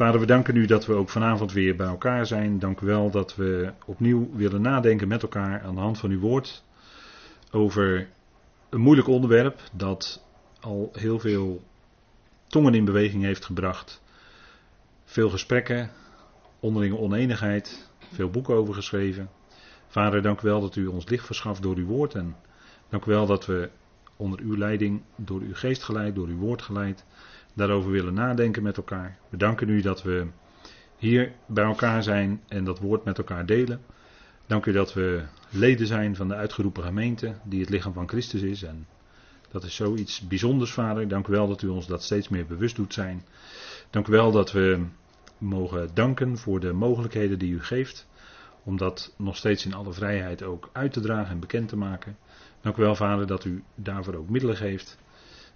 [0.00, 2.58] Vader, we danken u dat we ook vanavond weer bij elkaar zijn.
[2.58, 6.20] Dank u wel dat we opnieuw willen nadenken met elkaar aan de hand van uw
[6.20, 6.64] woord
[7.50, 8.08] over
[8.68, 10.24] een moeilijk onderwerp dat
[10.60, 11.62] al heel veel
[12.46, 14.02] tongen in beweging heeft gebracht.
[15.04, 15.90] Veel gesprekken,
[16.60, 19.30] onderlinge oneenigheid, veel boeken over geschreven.
[19.86, 22.36] Vader, dank u wel dat u ons licht verschaft door uw woord en
[22.88, 23.70] dank u wel dat we
[24.16, 27.04] onder uw leiding, door uw geest geleid, door uw woord geleid,
[27.54, 29.18] daarover willen nadenken met elkaar.
[29.28, 30.26] We danken u dat we
[30.96, 33.80] hier bij elkaar zijn en dat woord met elkaar delen.
[34.46, 38.42] Dank u dat we leden zijn van de uitgeroepen gemeente, die het lichaam van Christus
[38.42, 38.62] is.
[38.62, 38.86] En
[39.50, 41.08] dat is zoiets bijzonders, Vader.
[41.08, 43.24] Dank u wel dat u ons dat steeds meer bewust doet zijn.
[43.90, 44.84] Dank u wel dat we
[45.38, 48.08] mogen danken voor de mogelijkheden die u geeft.
[48.64, 52.16] Om dat nog steeds in alle vrijheid ook uit te dragen en bekend te maken.
[52.60, 54.98] Dank u wel, Vader, dat u daarvoor ook middelen geeft.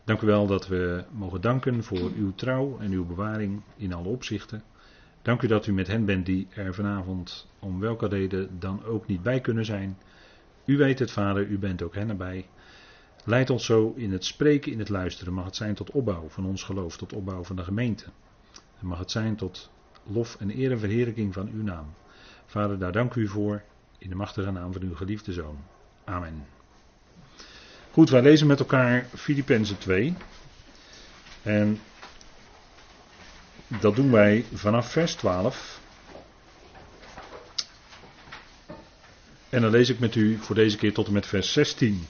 [0.05, 4.09] Dank u wel dat we mogen danken voor uw trouw en uw bewaring in alle
[4.09, 4.63] opzichten.
[5.23, 9.07] Dank u dat u met hen bent die er vanavond om welke reden dan ook
[9.07, 9.99] niet bij kunnen zijn.
[10.65, 12.49] U weet het, Vader, u bent ook hen erbij.
[13.25, 15.33] Leid ons zo in het spreken, in het luisteren.
[15.33, 18.05] Mag het zijn tot opbouw van ons geloof, tot opbouw van de gemeente.
[18.81, 19.71] En mag het zijn tot
[20.07, 21.95] lof en eer en verheerlijking van uw naam.
[22.47, 23.63] Vader, daar dank u voor.
[23.99, 25.57] In de machtige naam van uw geliefde zoon.
[26.05, 26.54] Amen.
[27.95, 30.15] Goed, wij lezen met elkaar Filippenzen 2.
[31.43, 31.81] En
[33.67, 35.81] dat doen wij vanaf vers 12.
[39.49, 42.07] En dan lees ik met u voor deze keer tot en met vers 16.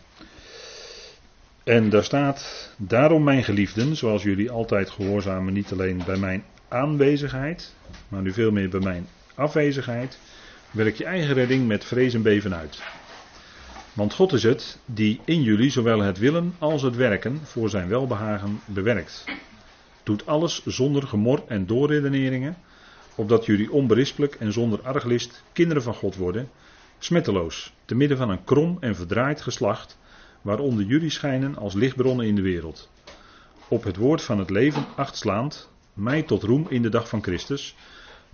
[1.64, 7.74] En daar staat: Daarom, mijn geliefden, zoals jullie altijd gehoorzamen, niet alleen bij mijn aanwezigheid,
[8.08, 10.18] maar nu veel meer bij mijn afwezigheid,
[10.70, 12.82] werk je eigen redding met vrees en beven uit.
[13.94, 17.88] Want God is het die in jullie zowel het willen als het werken voor zijn
[17.88, 19.24] welbehagen bewerkt.
[20.02, 22.56] Doet alles zonder gemor en doorredeneringen,
[23.14, 26.48] opdat jullie onberispelijk en zonder arglist kinderen van God worden,
[26.98, 29.98] smetteloos, te midden van een krom en verdraaid geslacht,
[30.40, 32.90] waaronder jullie schijnen als lichtbronnen in de wereld.
[33.68, 37.76] Op het woord van het leven achtslaand, mij tot roem in de dag van Christus,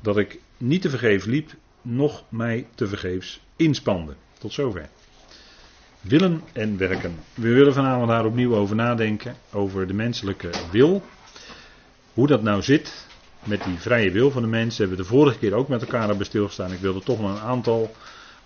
[0.00, 1.50] dat ik niet te vergeefs liep,
[1.82, 4.14] noch mij te vergeefs inspande.
[4.38, 4.88] Tot zover.
[6.00, 7.14] Willen en werken.
[7.34, 11.02] We willen vanavond daar opnieuw over nadenken, over de menselijke wil.
[12.14, 13.06] Hoe dat nou zit
[13.44, 16.08] met die vrije wil van de mens, hebben we de vorige keer ook met elkaar
[16.08, 16.72] hebben stilgestaan.
[16.72, 17.94] Ik wilde toch nog een aantal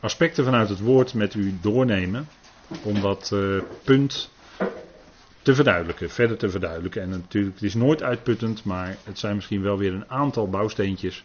[0.01, 2.29] aspecten vanuit het woord met u doornemen.
[2.83, 4.31] Om dat uh, punt
[5.43, 7.03] te verduidelijken, verder te verduidelijken.
[7.03, 11.25] En natuurlijk, het is nooit uitputtend, maar het zijn misschien wel weer een aantal bouwsteentjes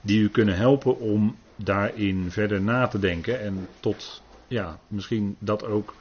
[0.00, 4.22] die u kunnen helpen om daarin verder na te denken en tot,
[4.52, 5.94] ja, misschien dat ook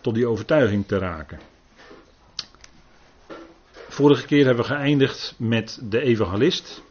[0.00, 1.38] tot die overtuiging te raken.
[3.88, 6.82] Vorige keer hebben we geëindigd met de evangelist.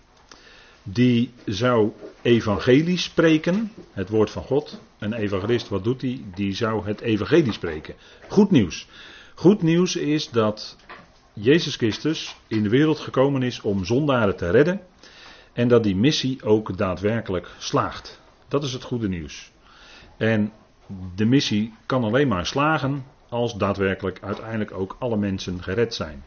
[0.83, 1.91] Die zou
[2.21, 4.79] evangelie spreken, het woord van God.
[4.99, 6.21] Een evangelist, wat doet hij?
[6.35, 7.95] Die zou het evangelie spreken.
[8.27, 8.87] Goed nieuws.
[9.35, 10.77] Goed nieuws is dat
[11.33, 14.81] Jezus Christus in de wereld gekomen is om zondaren te redden.
[15.53, 18.21] En dat die missie ook daadwerkelijk slaagt.
[18.47, 19.51] Dat is het goede nieuws.
[20.17, 20.51] En
[21.15, 26.23] de missie kan alleen maar slagen als daadwerkelijk uiteindelijk ook alle mensen gered zijn.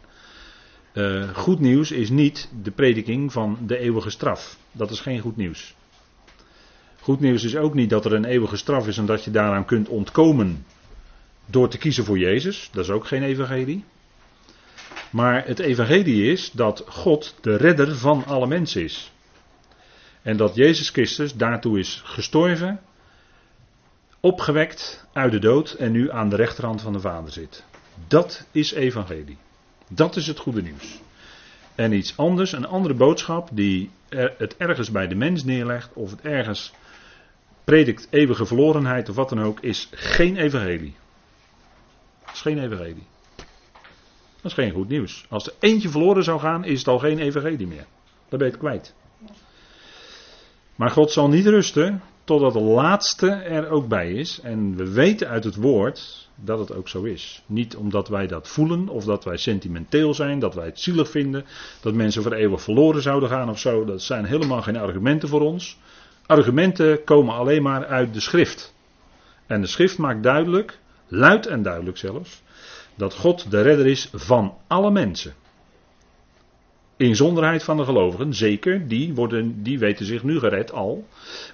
[0.92, 4.58] Uh, goed nieuws is niet de prediking van de eeuwige straf.
[4.72, 5.74] Dat is geen goed nieuws.
[7.00, 9.64] Goed nieuws is ook niet dat er een eeuwige straf is en dat je daaraan
[9.64, 10.64] kunt ontkomen
[11.46, 12.68] door te kiezen voor Jezus.
[12.72, 13.84] Dat is ook geen evangelie.
[15.10, 19.12] Maar het evangelie is dat God de redder van alle mensen is.
[20.22, 22.80] En dat Jezus Christus daartoe is gestorven,
[24.20, 27.64] opgewekt uit de dood en nu aan de rechterhand van de Vader zit.
[28.08, 29.38] Dat is evangelie.
[29.88, 31.00] Dat is het goede nieuws.
[31.74, 33.90] En iets anders, een andere boodschap die
[34.36, 36.72] het ergens bij de mens neerlegt of het ergens
[37.64, 40.94] predikt eeuwige verlorenheid of wat dan ook, is geen evangelie.
[42.24, 43.06] Dat is geen evangelie.
[44.40, 45.24] Dat is geen goed nieuws.
[45.28, 47.86] Als er eentje verloren zou gaan, is het al geen evangelie meer.
[48.28, 48.94] Dan ben je het kwijt.
[50.76, 54.40] Maar God zal niet rusten totdat de laatste er ook bij is.
[54.40, 57.42] En we weten uit het woord dat het ook zo is.
[57.46, 61.44] Niet omdat wij dat voelen of dat wij sentimenteel zijn, dat wij het zielig vinden,
[61.80, 63.84] dat mensen voor eeuwig verloren zouden gaan of zo.
[63.84, 65.78] Dat zijn helemaal geen argumenten voor ons.
[66.26, 68.74] Argumenten komen alleen maar uit de schrift.
[69.46, 70.78] En de schrift maakt duidelijk,
[71.08, 72.42] luid en duidelijk zelfs,
[72.94, 75.34] dat God de redder is van alle mensen.
[77.00, 81.06] Inzonderheid van de gelovigen, zeker, die, worden, die weten zich nu gered al.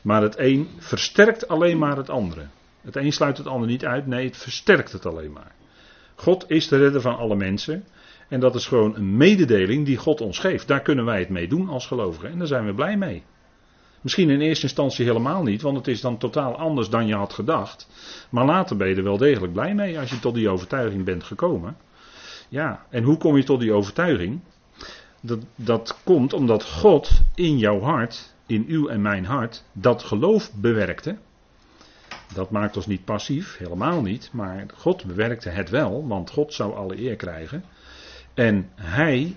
[0.02, 2.46] Maar het een versterkt alleen maar het andere.
[2.82, 5.52] Het een sluit het ander niet uit, nee, het versterkt het alleen maar.
[6.14, 7.84] God is de redder van alle mensen.
[8.28, 10.69] En dat is gewoon een mededeling die God ons geeft.
[10.69, 12.31] Daar kunnen wij het mee doen als gelovigen.
[12.31, 13.22] En daar zijn we blij mee.
[14.00, 17.32] Misschien in eerste instantie helemaal niet, want het is dan totaal anders dan je had
[17.32, 17.88] gedacht.
[18.31, 21.25] Maar later ben je er wel degelijk blij mee als je tot die overtuiging bent
[21.25, 21.76] gekomen.
[22.48, 24.40] Ja, en hoe kom je tot die overtuiging?
[25.20, 30.52] Dat, dat komt omdat God in jouw hart, in uw en mijn hart, dat geloof
[30.54, 31.16] bewerkte.
[32.34, 34.30] Dat maakt ons niet passief, helemaal niet.
[34.32, 37.64] Maar God bewerkte het wel, want God zou alle eer krijgen.
[38.34, 39.36] En hij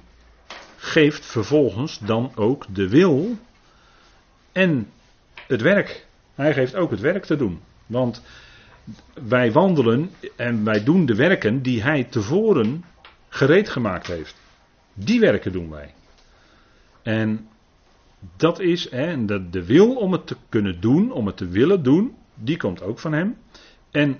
[0.77, 3.37] geeft vervolgens dan ook de wil
[4.51, 4.87] en
[5.47, 6.07] het werk.
[6.35, 7.59] Hij geeft ook het werk te doen.
[7.85, 8.23] Want
[9.13, 12.83] wij wandelen en wij doen de werken die hij tevoren
[13.29, 14.35] gereed gemaakt heeft.
[15.03, 15.93] Die werken doen wij.
[17.01, 17.47] En
[18.37, 21.83] dat is, hè, de, de wil om het te kunnen doen, om het te willen
[21.83, 23.37] doen, die komt ook van hem.
[23.91, 24.17] En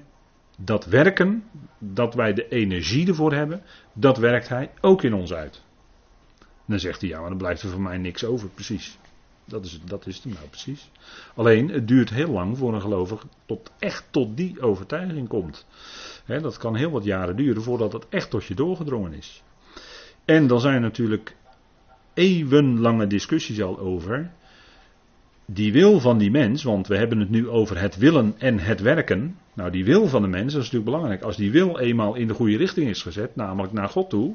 [0.57, 1.43] dat werken,
[1.77, 3.61] dat wij de energie ervoor hebben,
[3.93, 5.61] dat werkt hij ook in ons uit.
[6.65, 8.97] Dan zegt hij, ja, maar dan blijft er voor mij niks over, precies.
[9.45, 10.91] Dat is, dat is het nou precies.
[11.35, 15.65] Alleen, het duurt heel lang voor een gelovige tot echt tot die overtuiging komt.
[16.25, 19.43] dat kan heel wat jaren duren voordat het echt tot je doorgedrongen is.
[20.29, 21.35] En dan zijn natuurlijk
[22.13, 24.31] eeuwenlange discussies al over.
[25.45, 28.81] Die wil van die mens, want we hebben het nu over het willen en het
[28.81, 29.37] werken.
[29.53, 31.21] Nou, die wil van de mens, dat is natuurlijk belangrijk.
[31.21, 34.33] Als die wil eenmaal in de goede richting is gezet, namelijk naar God toe,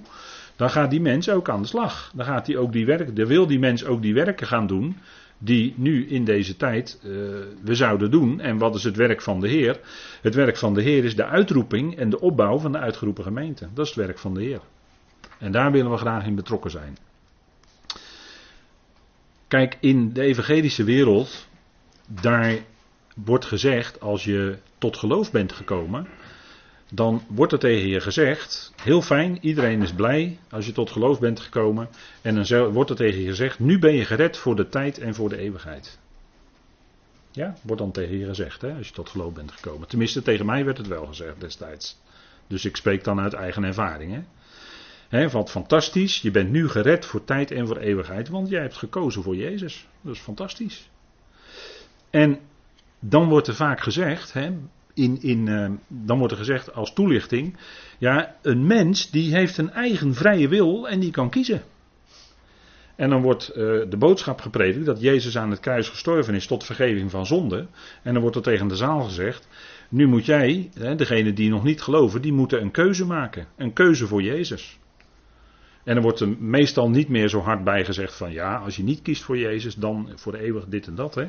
[0.56, 2.12] dan gaat die mens ook aan de slag.
[2.14, 4.96] Dan gaat hij ook die werken, dan wil die mens ook die werken gaan doen
[5.38, 7.10] die nu in deze tijd uh,
[7.62, 8.40] we zouden doen.
[8.40, 9.80] En wat is het werk van de Heer?
[10.22, 13.68] Het werk van de Heer is de uitroeping en de opbouw van de uitgeroepen gemeente.
[13.74, 14.60] Dat is het werk van de Heer.
[15.38, 16.96] En daar willen we graag in betrokken zijn.
[19.48, 21.46] Kijk, in de evangelische wereld,
[22.06, 22.58] daar
[23.14, 26.08] wordt gezegd, als je tot geloof bent gekomen,
[26.90, 31.20] dan wordt er tegen je gezegd, heel fijn, iedereen is blij als je tot geloof
[31.20, 31.88] bent gekomen.
[32.22, 35.14] En dan wordt er tegen je gezegd, nu ben je gered voor de tijd en
[35.14, 35.98] voor de eeuwigheid.
[37.30, 39.88] Ja, wordt dan tegen je gezegd, hè, als je tot geloof bent gekomen.
[39.88, 42.00] Tenminste, tegen mij werd het wel gezegd destijds.
[42.46, 44.12] Dus ik spreek dan uit eigen ervaring.
[44.12, 44.22] Hè.
[45.14, 48.76] Hè, wat fantastisch, je bent nu gered voor tijd en voor eeuwigheid, want jij hebt
[48.76, 49.86] gekozen voor Jezus.
[50.00, 50.90] Dat is fantastisch.
[52.10, 52.38] En
[52.98, 54.34] dan wordt er vaak gezegd,
[54.94, 57.56] in, in, uh, dan wordt er gezegd als toelichting,
[57.98, 61.62] ja, een mens die heeft een eigen vrije wil en die kan kiezen.
[62.96, 63.54] En dan wordt uh,
[63.88, 67.66] de boodschap gepredikt dat Jezus aan het kruis gestorven is tot vergeving van zonde.
[68.02, 69.48] En dan wordt er tegen de zaal gezegd,
[69.88, 73.46] nu moet jij, hè, degene die nog niet geloven, die moeten een keuze maken.
[73.56, 74.78] Een keuze voor Jezus.
[75.84, 78.82] En er wordt er meestal niet meer zo hard bij gezegd van ja, als je
[78.82, 81.14] niet kiest voor Jezus, dan voor eeuwig dit en dat.
[81.14, 81.28] Hè.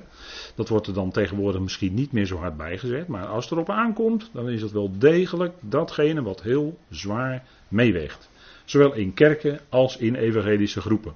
[0.56, 3.08] Dat wordt er dan tegenwoordig misschien niet meer zo hard bijgezet.
[3.08, 8.30] Maar als het erop aankomt, dan is het wel degelijk datgene wat heel zwaar meeweegt.
[8.66, 11.14] Zowel in kerken als in evangelische groepen.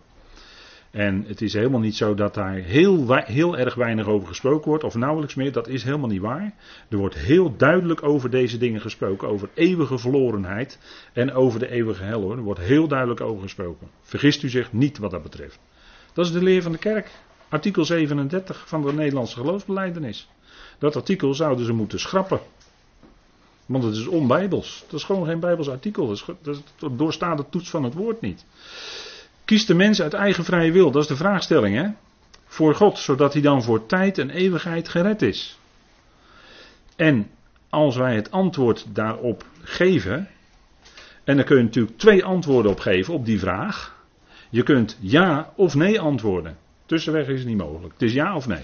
[0.91, 4.83] En het is helemaal niet zo dat daar heel, heel erg weinig over gesproken wordt,
[4.83, 5.51] of nauwelijks meer.
[5.51, 6.53] Dat is helemaal niet waar.
[6.89, 10.80] Er wordt heel duidelijk over deze dingen gesproken, over eeuwige verlorenheid
[11.13, 12.38] en over de eeuwige hel hoor.
[12.38, 13.88] Er wordt heel duidelijk over gesproken.
[14.01, 15.59] Vergist u zich niet wat dat betreft.
[16.13, 17.12] Dat is de leer van de kerk.
[17.50, 20.30] Artikel 37 van de Nederlandse geloofsbeleidenis.
[20.77, 22.39] Dat artikel zouden ze moeten schrappen.
[23.65, 24.83] Want het is onbijbels.
[24.89, 26.07] Dat is gewoon geen bijbels artikel.
[26.42, 28.45] Dat, dat doorstaat de toets van het woord niet.
[29.49, 30.91] Kiest de mens uit eigen vrije wil?
[30.91, 31.87] Dat is de vraagstelling, hè?
[32.45, 35.59] Voor God, zodat hij dan voor tijd en eeuwigheid gered is.
[36.95, 37.29] En
[37.69, 40.27] als wij het antwoord daarop geven,
[41.23, 43.95] en dan kun je natuurlijk twee antwoorden op geven op die vraag.
[44.49, 46.57] Je kunt ja of nee antwoorden.
[46.85, 47.94] Tussenweg is het niet mogelijk.
[47.94, 48.63] Het is ja of nee.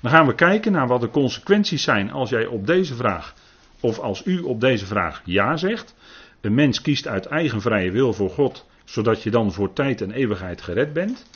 [0.00, 3.34] Dan gaan we kijken naar wat de consequenties zijn als jij op deze vraag,
[3.80, 5.94] of als u op deze vraag ja zegt.
[6.40, 10.10] Een mens kiest uit eigen vrije wil voor God zodat je dan voor tijd en
[10.10, 11.26] eeuwigheid gered bent.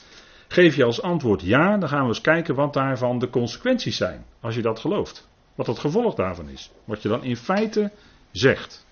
[0.49, 4.25] Geef je als antwoord ja, dan gaan we eens kijken wat daarvan de consequenties zijn.
[4.41, 5.29] Als je dat gelooft.
[5.55, 6.71] Wat het gevolg daarvan is.
[6.85, 7.91] Wat je dan in feite
[8.31, 8.87] zegt.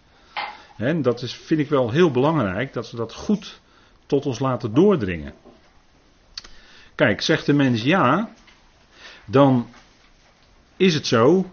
[0.76, 3.60] En dat is, vind ik wel heel belangrijk dat we dat goed
[4.06, 5.34] tot ons laten doordringen.
[6.94, 8.30] Kijk, zegt de mens ja,
[9.24, 9.68] dan
[10.76, 11.50] is het zo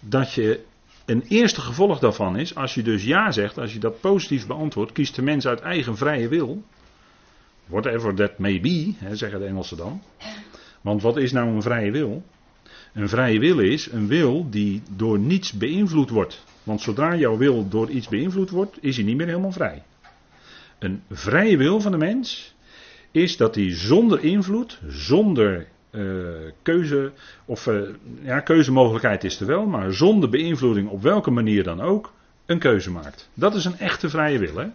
[0.00, 0.64] dat je
[1.10, 4.92] een eerste gevolg daarvan is, als je dus ja zegt, als je dat positief beantwoordt,
[4.92, 6.62] kiest de mens uit eigen vrije wil.
[7.66, 10.02] Whatever that may be, hè, zeggen de Engelsen dan.
[10.80, 12.22] Want wat is nou een vrije wil?
[12.92, 16.44] Een vrije wil is een wil die door niets beïnvloed wordt.
[16.62, 19.82] Want zodra jouw wil door iets beïnvloed wordt, is hij niet meer helemaal vrij.
[20.78, 22.54] Een vrije wil van de mens
[23.10, 27.12] is dat hij zonder invloed, zonder uh, keuze,
[27.44, 27.88] of uh,
[28.22, 32.12] ja, keuzemogelijkheid is er wel, maar zonder beïnvloeding op welke manier dan ook,
[32.46, 33.30] een keuze maakt.
[33.34, 34.56] Dat is een echte vrije wil.
[34.56, 34.68] Hè?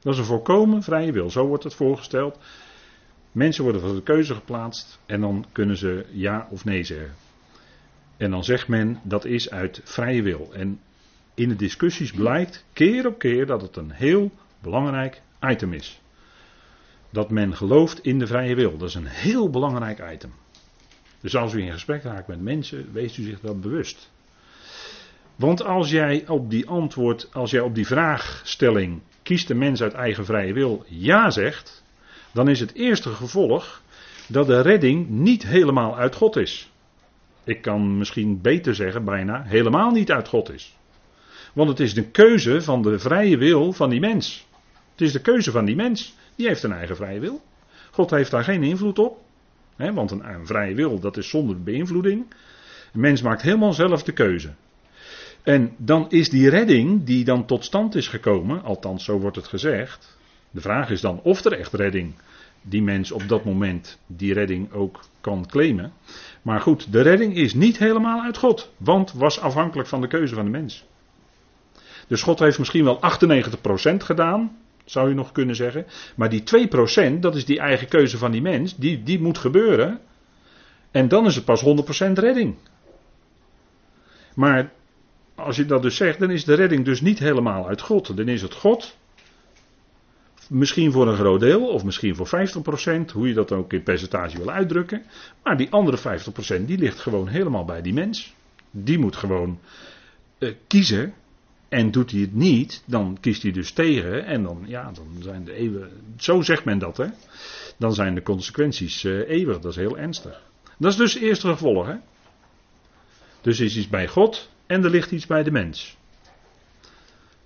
[0.00, 1.30] Dat is een volkomen vrije wil.
[1.30, 2.38] Zo wordt het voorgesteld.
[3.32, 7.14] Mensen worden voor de keuze geplaatst en dan kunnen ze ja of nee zeggen.
[8.16, 10.50] En dan zegt men dat is uit vrije wil.
[10.52, 10.80] En
[11.34, 14.30] in de discussies blijkt keer op keer dat het een heel
[14.62, 16.00] belangrijk item is.
[17.14, 18.76] Dat men gelooft in de vrije wil.
[18.76, 20.32] Dat is een heel belangrijk item.
[21.20, 24.10] Dus als u in gesprek raakt met mensen, wees u zich dat bewust.
[25.36, 29.92] Want als jij op die antwoord, als jij op die vraagstelling, kiest de mens uit
[29.92, 31.84] eigen vrije wil, ja zegt,
[32.32, 33.82] dan is het eerste gevolg
[34.28, 36.70] dat de redding niet helemaal uit God is.
[37.44, 40.76] Ik kan misschien beter zeggen, bijna helemaal niet uit God is.
[41.52, 44.46] Want het is de keuze van de vrije wil van die mens.
[44.92, 46.14] Het is de keuze van die mens.
[46.36, 47.42] Die heeft een eigen vrije wil.
[47.90, 49.22] God heeft daar geen invloed op.
[49.76, 52.26] Hè, want een, een vrije wil, dat is zonder beïnvloeding.
[52.92, 54.52] De mens maakt helemaal zelf de keuze.
[55.42, 59.46] En dan is die redding die dan tot stand is gekomen, althans zo wordt het
[59.46, 60.18] gezegd.
[60.50, 62.14] De vraag is dan of er echt redding,
[62.62, 65.92] die mens op dat moment die redding ook kan claimen.
[66.42, 70.34] Maar goed, de redding is niet helemaal uit God, want was afhankelijk van de keuze
[70.34, 70.84] van de mens.
[72.06, 73.00] Dus God heeft misschien wel
[73.92, 75.86] 98% gedaan, zou je nog kunnen zeggen.
[76.16, 76.42] Maar die
[77.16, 80.00] 2%, dat is die eigen keuze van die mens, die, die moet gebeuren.
[80.90, 81.64] En dan is het pas
[82.08, 82.56] 100% redding.
[84.34, 84.72] Maar
[85.34, 88.16] als je dat dus zegt, dan is de redding dus niet helemaal uit God.
[88.16, 88.96] Dan is het God,
[90.48, 92.28] misschien voor een groot deel, of misschien voor
[93.08, 95.02] 50%, hoe je dat ook in percentage wil uitdrukken.
[95.42, 96.20] Maar die andere
[96.60, 98.34] 50% die ligt gewoon helemaal bij die mens.
[98.70, 99.58] Die moet gewoon
[100.38, 101.14] uh, kiezen
[101.74, 104.24] en doet hij het niet, dan kiest hij dus tegen.
[104.24, 105.90] En dan, ja, dan zijn de eeuwen.
[106.16, 107.06] Zo zegt men dat, hè?
[107.76, 109.58] Dan zijn de consequenties uh, eeuwig.
[109.58, 110.42] Dat is heel ernstig.
[110.78, 111.94] Dat is dus het eerste gevolg, hè?
[113.40, 115.96] Dus is iets bij God en er ligt iets bij de mens.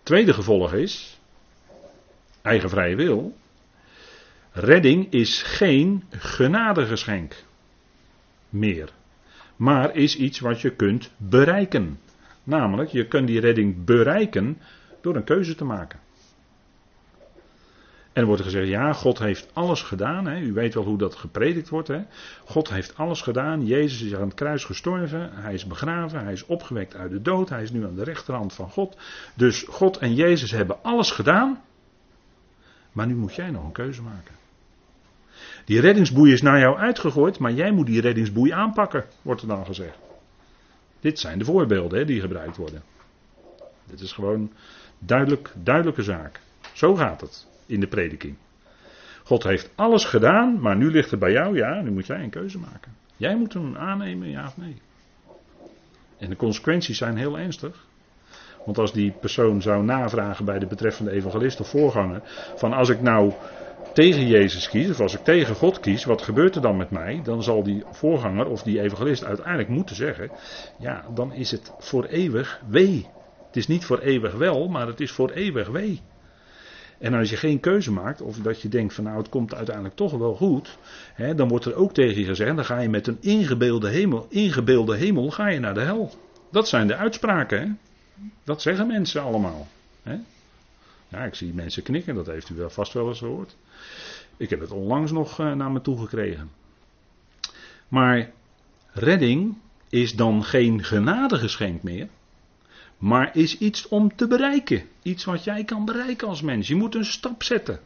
[0.02, 1.18] Tweede gevolg is.
[2.42, 3.36] Eigen vrije wil.
[4.52, 7.44] Redding is geen genadegeschenk
[8.48, 8.92] meer.
[9.56, 11.98] Maar is iets wat je kunt bereiken.
[12.48, 14.58] Namelijk, je kunt die redding bereiken
[15.00, 15.98] door een keuze te maken.
[18.12, 20.26] En er wordt gezegd, ja, God heeft alles gedaan.
[20.26, 20.40] Hè.
[20.40, 21.88] U weet wel hoe dat gepredikt wordt.
[21.88, 22.02] Hè.
[22.44, 23.66] God heeft alles gedaan.
[23.66, 25.30] Jezus is aan het kruis gestorven.
[25.32, 26.24] Hij is begraven.
[26.24, 27.48] Hij is opgewekt uit de dood.
[27.48, 28.96] Hij is nu aan de rechterhand van God.
[29.34, 31.60] Dus God en Jezus hebben alles gedaan.
[32.92, 34.34] Maar nu moet jij nog een keuze maken.
[35.64, 39.66] Die reddingsboei is naar jou uitgegooid, maar jij moet die reddingsboei aanpakken, wordt er dan
[39.66, 40.07] gezegd.
[41.00, 42.82] Dit zijn de voorbeelden hè, die gebruikt worden.
[43.86, 44.52] Dit is gewoon
[44.98, 46.40] duidelijk, duidelijke zaak.
[46.72, 48.36] Zo gaat het in de prediking.
[49.24, 51.56] God heeft alles gedaan, maar nu ligt het bij jou.
[51.56, 52.96] Ja, nu moet jij een keuze maken.
[53.16, 54.76] Jij moet hem aannemen, ja of nee.
[56.18, 57.86] En de consequenties zijn heel ernstig.
[58.64, 62.20] Want als die persoon zou navragen bij de betreffende evangelist of voorganger:
[62.56, 63.32] van als ik nou
[63.98, 67.20] tegen Jezus kies, of als ik tegen God kies, wat gebeurt er dan met mij?
[67.24, 70.30] Dan zal die voorganger of die evangelist uiteindelijk moeten zeggen:
[70.78, 73.06] ja, dan is het voor eeuwig wee.
[73.46, 76.00] Het is niet voor eeuwig wel, maar het is voor eeuwig wee.
[76.98, 79.96] En als je geen keuze maakt, of dat je denkt van nou het komt uiteindelijk
[79.96, 80.78] toch wel goed,
[81.14, 84.26] hè, dan wordt er ook tegen je gezegd, dan ga je met een ingebeelde hemel,
[84.28, 86.10] ingebeelde hemel ga je naar de hel.
[86.50, 87.60] Dat zijn de uitspraken.
[87.60, 87.66] Hè?
[88.44, 89.66] Dat zeggen mensen allemaal.
[90.02, 90.16] Hè?
[91.08, 93.56] Ja, ik zie mensen knikken, dat heeft u wel vast wel eens gehoord.
[94.36, 96.50] Ik heb het onlangs nog uh, naar me toe gekregen.
[97.88, 98.30] Maar
[98.92, 99.56] redding
[99.88, 102.08] is dan geen genadegeschenk meer,
[102.98, 104.82] maar is iets om te bereiken.
[105.02, 106.68] Iets wat jij kan bereiken als mens.
[106.68, 107.80] Je moet een stap zetten.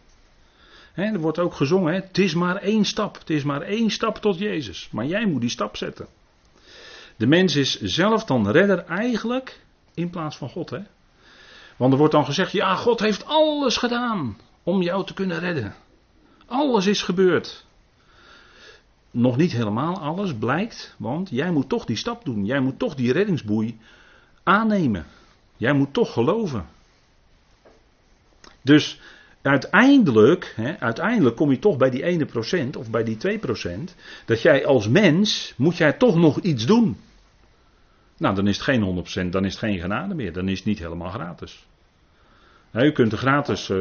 [0.94, 3.18] Er wordt ook gezongen, het is maar één stap.
[3.18, 4.88] Het is maar één stap tot Jezus.
[4.92, 6.06] Maar jij moet die stap zetten.
[7.16, 9.60] De mens is zelf dan redder eigenlijk
[9.94, 10.70] in plaats van God.
[10.70, 10.78] Hè?
[11.82, 15.74] Want er wordt dan gezegd, ja, God heeft alles gedaan om jou te kunnen redden.
[16.46, 17.64] Alles is gebeurd.
[19.10, 22.44] Nog niet helemaal alles blijkt, want jij moet toch die stap doen.
[22.44, 23.78] Jij moet toch die reddingsboei
[24.42, 25.06] aannemen.
[25.56, 26.66] Jij moet toch geloven.
[28.60, 29.00] Dus
[29.42, 33.96] uiteindelijk, hè, uiteindelijk kom je toch bij die ene procent of bij die 2 procent,
[34.24, 36.96] dat jij als mens moet jij toch nog iets doen.
[38.16, 38.82] Nou, dan is het geen
[39.26, 41.70] 100%, dan is het geen genade meer, dan is het niet helemaal gratis.
[42.72, 43.78] U kunt er gratis, uh,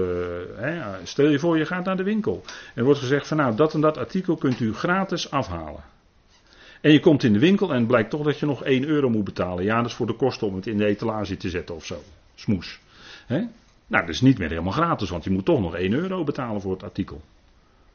[0.55, 2.43] hè, stel je voor je gaat naar de winkel.
[2.75, 5.83] Er wordt gezegd van nou dat en dat artikel kunt u gratis afhalen.
[6.81, 9.09] En je komt in de winkel en het blijkt toch dat je nog 1 euro
[9.09, 9.63] moet betalen.
[9.63, 12.01] Ja, dat is voor de kosten om het in de etalage te zetten of zo.
[12.35, 12.79] Smoes.
[13.25, 13.37] Hè?
[13.87, 16.61] Nou, dat is niet meer helemaal gratis, want je moet toch nog 1 euro betalen
[16.61, 17.21] voor het artikel.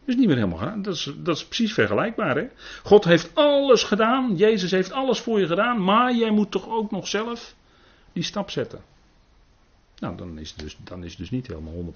[0.00, 0.82] Dat is niet meer helemaal gratis.
[0.84, 2.36] Dat is, dat is precies vergelijkbaar.
[2.36, 2.46] Hè?
[2.82, 4.36] God heeft alles gedaan.
[4.36, 5.84] Jezus heeft alles voor je gedaan.
[5.84, 7.54] Maar jij moet toch ook nog zelf
[8.12, 8.80] die stap zetten.
[9.98, 11.88] Nou, dan is het dus, dan is het dus niet helemaal 100%.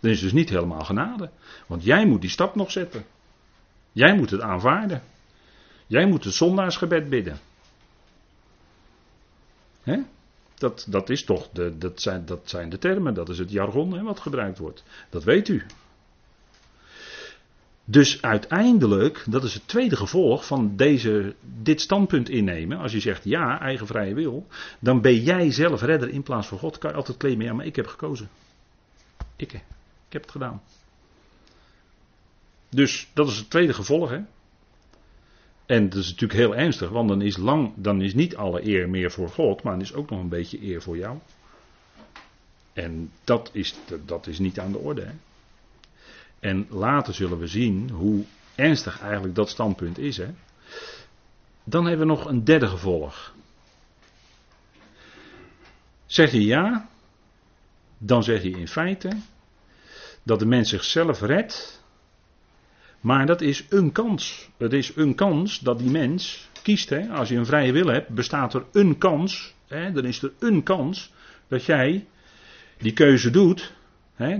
[0.00, 1.30] Dan is het dus niet helemaal genade.
[1.66, 3.04] Want jij moet die stap nog zetten.
[3.92, 5.02] Jij moet het aanvaarden.
[5.86, 7.38] Jij moet het zondaarsgebed bidden.
[9.82, 9.98] Hè?
[10.54, 13.92] Dat, dat is toch, de, dat, zijn, dat zijn de termen, dat is het jargon
[13.92, 14.84] hè, wat gebruikt wordt.
[15.10, 15.66] Dat weet u.
[17.84, 22.78] Dus uiteindelijk, dat is het tweede gevolg van deze, dit standpunt innemen.
[22.78, 24.46] Als je zegt ja, eigen vrije wil,
[24.78, 26.78] dan ben jij zelf redder in plaats van God.
[26.78, 28.28] Kan je altijd claimen, ja, maar ik heb gekozen.
[29.36, 29.62] Ik, ik
[30.08, 30.62] heb het gedaan.
[32.68, 34.10] Dus dat is het tweede gevolg.
[34.10, 34.20] Hè?
[35.66, 38.88] En dat is natuurlijk heel ernstig, want dan is, lang, dan is niet alle eer
[38.88, 41.18] meer voor God, maar dan is ook nog een beetje eer voor jou.
[42.72, 43.74] En dat is,
[44.04, 45.02] dat is niet aan de orde.
[45.02, 45.12] Hè?
[46.44, 48.24] En later zullen we zien hoe
[48.54, 50.16] ernstig eigenlijk dat standpunt is.
[50.16, 50.28] Hè?
[51.64, 53.34] Dan hebben we nog een derde gevolg.
[56.06, 56.88] Zeg je ja,
[57.98, 59.08] dan zeg je in feite
[60.22, 61.82] dat de mens zichzelf redt
[63.00, 64.50] maar dat is een kans.
[64.56, 66.88] Het is een kans dat die mens kiest.
[66.88, 67.08] Hè?
[67.08, 69.54] Als je een vrije wil hebt, bestaat er een kans.
[69.66, 69.92] Hè?
[69.92, 71.12] Dan is er een kans
[71.48, 72.06] dat jij
[72.78, 73.72] die keuze doet.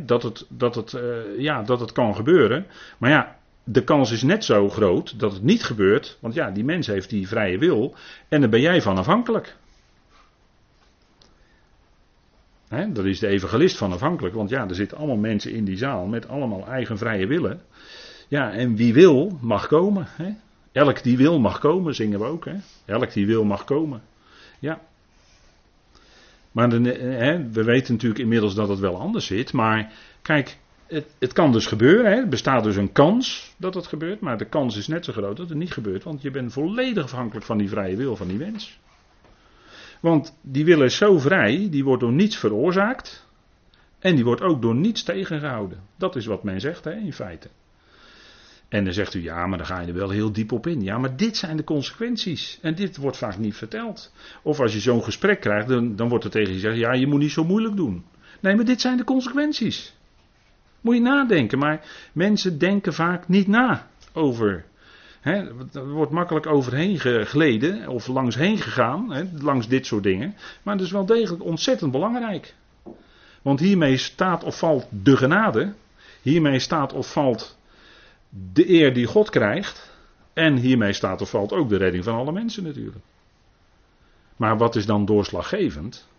[0.06, 2.66] Dat, het, dat, het, uh, ja, dat het kan gebeuren.
[2.98, 6.18] Maar ja, de kans is net zo groot dat het niet gebeurt.
[6.20, 7.94] Want ja, die mens heeft die vrije wil.
[8.28, 9.56] En daar ben jij van afhankelijk.
[12.68, 12.92] Hè?
[12.92, 14.34] Dat is de evangelist van afhankelijk.
[14.34, 17.62] Want ja, er zitten allemaal mensen in die zaal met allemaal eigen vrije willen.
[18.28, 20.06] Ja, en wie wil, mag komen.
[20.72, 22.46] Elk die wil, mag komen, zingen we ook.
[22.84, 24.02] Elk die wil, mag komen.
[24.58, 24.80] Ja.
[26.54, 29.52] Maar hè, we weten natuurlijk inmiddels dat het wel anders zit.
[29.52, 29.92] Maar
[30.22, 32.12] kijk, het, het kan dus gebeuren.
[32.12, 32.16] Hè?
[32.16, 34.20] Er bestaat dus een kans dat het gebeurt.
[34.20, 36.04] Maar de kans is net zo groot dat het niet gebeurt.
[36.04, 38.80] Want je bent volledig afhankelijk van die vrije wil van die mens.
[40.00, 43.26] Want die wil is zo vrij, die wordt door niets veroorzaakt.
[43.98, 45.80] En die wordt ook door niets tegengehouden.
[45.96, 47.48] Dat is wat men zegt hè, in feite.
[48.74, 50.82] En dan zegt u, ja, maar dan ga je er wel heel diep op in.
[50.82, 52.58] Ja, maar dit zijn de consequenties.
[52.62, 54.12] En dit wordt vaak niet verteld.
[54.42, 57.06] Of als je zo'n gesprek krijgt, dan, dan wordt er tegen je gezegd, ja, je
[57.06, 58.04] moet niet zo moeilijk doen.
[58.40, 59.94] Nee, maar dit zijn de consequenties.
[60.80, 64.64] Moet je nadenken, maar mensen denken vaak niet na over.
[65.20, 65.34] Hè,
[65.72, 70.34] er wordt makkelijk overheen gegleden of langs heen gegaan, hè, langs dit soort dingen.
[70.62, 72.54] Maar het is wel degelijk ontzettend belangrijk.
[73.42, 75.74] Want hiermee staat of valt de genade.
[76.22, 77.56] Hiermee staat of valt
[78.52, 79.92] de eer die God krijgt.
[80.32, 83.04] En hiermee staat of valt ook de redding van alle mensen natuurlijk.
[84.36, 86.12] Maar wat is dan doorslaggevend?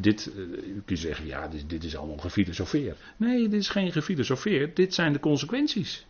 [0.00, 2.98] dit, uh, u kunt zeggen, ja, dit, is allemaal gefilosofeerd.
[3.16, 4.76] Nee, dit is geen gefilosofeerd.
[4.76, 6.06] Dit zijn de consequenties.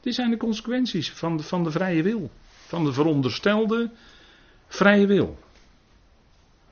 [0.00, 2.30] Dit zijn de consequenties van de, van de vrije wil.
[2.66, 3.90] Van de veronderstelde
[4.66, 5.38] vrije wil.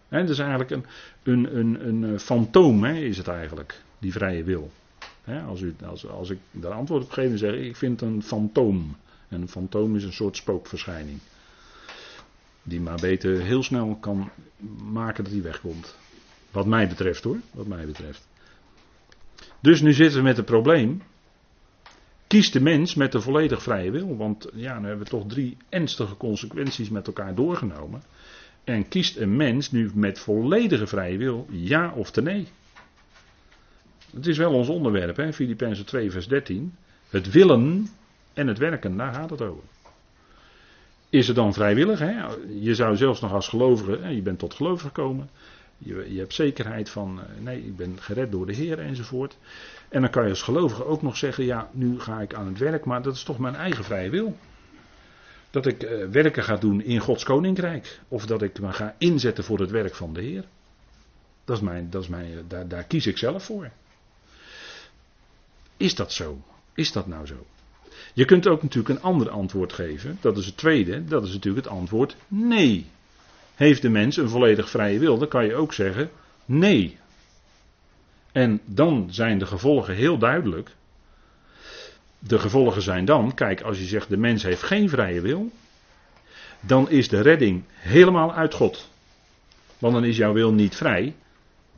[0.09, 0.87] He, dat is eigenlijk een,
[1.23, 4.71] een, een, een eh, fantoom, is het eigenlijk, die vrije wil
[5.27, 8.23] als, u, als, als ik daar antwoord op geef, dan zeg ik, ik vind een
[8.23, 8.97] fantoom.
[9.29, 11.19] En een fantoom is een soort spookverschijning.
[12.63, 14.31] Die maar beter heel snel kan
[14.91, 15.97] maken dat hij wegkomt.
[16.51, 18.27] Wat mij betreft hoor, wat mij betreft.
[19.61, 21.03] Dus nu zitten we met het probleem.
[22.27, 24.17] Kiest de mens met de volledig vrije wil.
[24.17, 28.03] Want ja, nu hebben we toch drie ernstige consequenties met elkaar doorgenomen.
[28.65, 32.49] En kiest een mens nu met volledige vrije wil ja of nee?
[34.17, 35.33] Het is wel ons onderwerp, hè?
[35.33, 36.75] Filippenzen 2, vers 13.
[37.09, 37.89] Het willen
[38.35, 39.63] en het werken, daar gaat het over.
[41.11, 41.99] Is het dan vrijwillig?
[41.99, 42.27] Hè?
[42.61, 45.29] Je zou zelfs nog als gelovige, hè, je bent tot geloof gekomen.
[45.79, 49.37] Je, je hebt zekerheid van, eh, nee, ik ben gered door de Heer enzovoort.
[49.89, 52.59] En dan kan je als gelovige ook nog zeggen, ja, nu ga ik aan het
[52.59, 54.37] werk, maar dat is toch mijn eigen vrije wil.
[55.51, 58.01] Dat ik uh, werken ga doen in Gods koninkrijk.
[58.09, 60.45] Of dat ik me ga inzetten voor het werk van de Heer.
[61.45, 63.71] Dat is mijn, dat is mijn, daar, daar kies ik zelf voor.
[65.77, 66.43] Is dat zo?
[66.75, 67.47] Is dat nou zo?
[68.13, 70.19] Je kunt ook natuurlijk een ander antwoord geven.
[70.21, 71.05] Dat is het tweede.
[71.05, 72.87] Dat is natuurlijk het antwoord nee.
[73.55, 75.19] Heeft de mens een volledig vrije wil?
[75.19, 76.11] Dan kan je ook zeggen
[76.45, 76.99] nee.
[78.33, 80.71] En dan zijn de gevolgen heel duidelijk.
[82.19, 85.51] De gevolgen zijn dan, kijk, als je zegt de mens heeft geen vrije wil,
[86.61, 88.89] dan is de redding helemaal uit God.
[89.79, 91.15] Want dan is jouw wil niet vrij,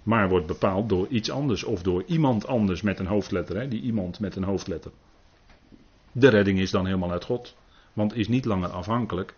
[0.03, 3.57] maar wordt bepaald door iets anders of door iemand anders met een hoofdletter.
[3.57, 3.69] Hè?
[3.69, 4.91] Die iemand met een hoofdletter.
[6.13, 7.57] De redding is dan helemaal uit God,
[7.93, 9.35] want is niet langer afhankelijk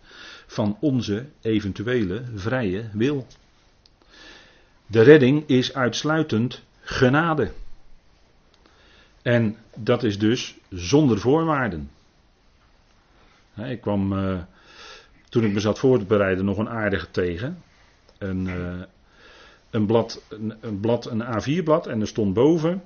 [0.47, 3.27] van onze eventuele vrije wil.
[4.87, 7.51] De redding is uitsluitend genade.
[9.21, 11.91] En dat is dus zonder voorwaarden.
[13.55, 14.41] Ik kwam, uh,
[15.29, 17.61] toen ik me zat voor te bereiden, nog een aardige tegen.
[18.17, 18.81] Een, uh,
[19.71, 20.21] een blad,
[20.61, 22.81] een, blad, een A4-blad en er stond boven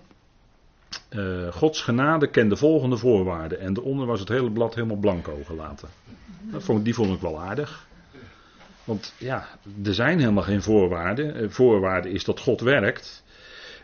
[1.10, 3.60] uh, Gods genade kent de volgende voorwaarden.
[3.60, 5.90] En daaronder was het hele blad helemaal blanco gelaten.
[6.42, 7.88] Dat vond, die vond ik wel aardig.
[8.84, 9.48] Want ja,
[9.84, 11.44] er zijn helemaal geen voorwaarden.
[11.44, 13.24] Uh, voorwaarde is dat God werkt.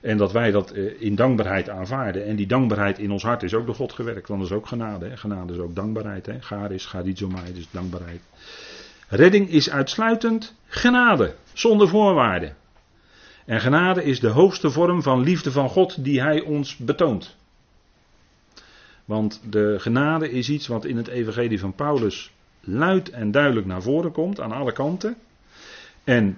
[0.01, 2.25] En dat wij dat uh, in dankbaarheid aanvaarden.
[2.25, 4.27] En die dankbaarheid in ons hart is ook door God gewerkt.
[4.27, 5.07] Want dat is ook genade.
[5.07, 5.17] Hè?
[5.17, 6.25] Genade is ook dankbaarheid.
[6.25, 6.41] Hè?
[6.41, 8.21] Gaar is, charizomai, dus dankbaarheid.
[9.07, 11.33] Redding is uitsluitend genade.
[11.53, 12.55] Zonder voorwaarden.
[13.45, 17.35] En genade is de hoogste vorm van liefde van God die Hij ons betoont.
[19.05, 23.81] Want de genade is iets wat in het evangelie van Paulus luid en duidelijk naar
[23.81, 25.15] voren komt aan alle kanten.
[26.03, 26.37] En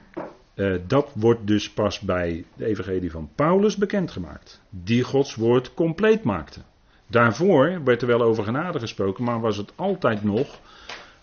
[0.56, 4.62] uh, dat wordt dus pas bij de evangelie van Paulus bekendgemaakt.
[4.70, 6.60] Die Gods woord compleet maakte.
[7.08, 10.60] Daarvoor werd er wel over genade gesproken, maar was het altijd nog,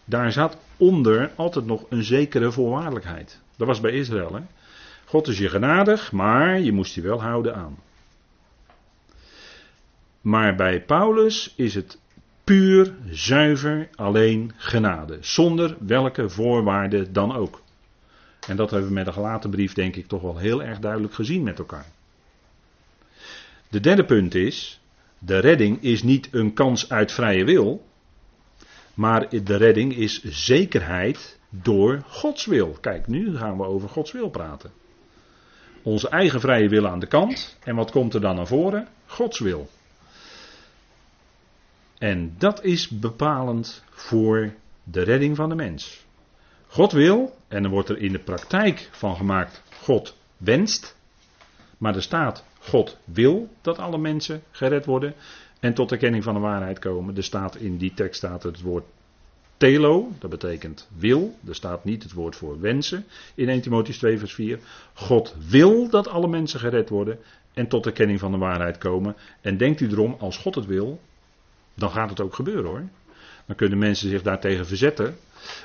[0.05, 3.40] daar zat onder altijd nog een zekere voorwaardelijkheid.
[3.57, 4.35] Dat was bij Israël.
[4.35, 4.40] Hè?
[5.11, 7.79] God is je genadig, maar je moest je wel houden aan.
[10.20, 11.99] Maar bij Paulus is het
[12.44, 15.18] puur, zuiver, alleen genade.
[15.20, 17.62] Zonder welke voorwaarden dan ook.
[18.49, 21.14] En dat hebben we met de gelaten brief denk ik toch wel heel erg duidelijk
[21.14, 21.87] gezien met elkaar.
[23.68, 24.81] De derde punt is,
[25.18, 27.87] de redding is niet een kans uit vrije wil,
[28.94, 32.77] maar de redding is zekerheid door Gods wil.
[32.81, 34.80] Kijk, nu gaan we over Gods wil praten.
[35.83, 37.57] Onze eigen vrije wil aan de kant.
[37.64, 38.88] En wat komt er dan naar voren?
[39.07, 39.69] Gods wil.
[41.99, 46.05] En dat is bepalend voor de redding van de mens.
[46.66, 50.97] God wil, en er wordt er in de praktijk van gemaakt, God wenst.
[51.79, 55.14] Maar er staat, God wil dat alle mensen gered worden
[55.61, 57.16] en tot erkenning van de waarheid komen.
[57.16, 58.85] Er staat in die tekst staat het woord
[59.61, 61.35] Telo, dat betekent wil.
[61.46, 64.59] Er staat niet het woord voor wensen in 1 Timotheüs 2 vers 4.
[64.94, 67.18] God wil dat alle mensen gered worden
[67.55, 69.16] en tot de kenning van de waarheid komen.
[69.40, 71.01] En denkt u erom, als God het wil,
[71.75, 72.88] dan gaat het ook gebeuren hoor.
[73.46, 75.16] Dan kunnen mensen zich daartegen verzetten.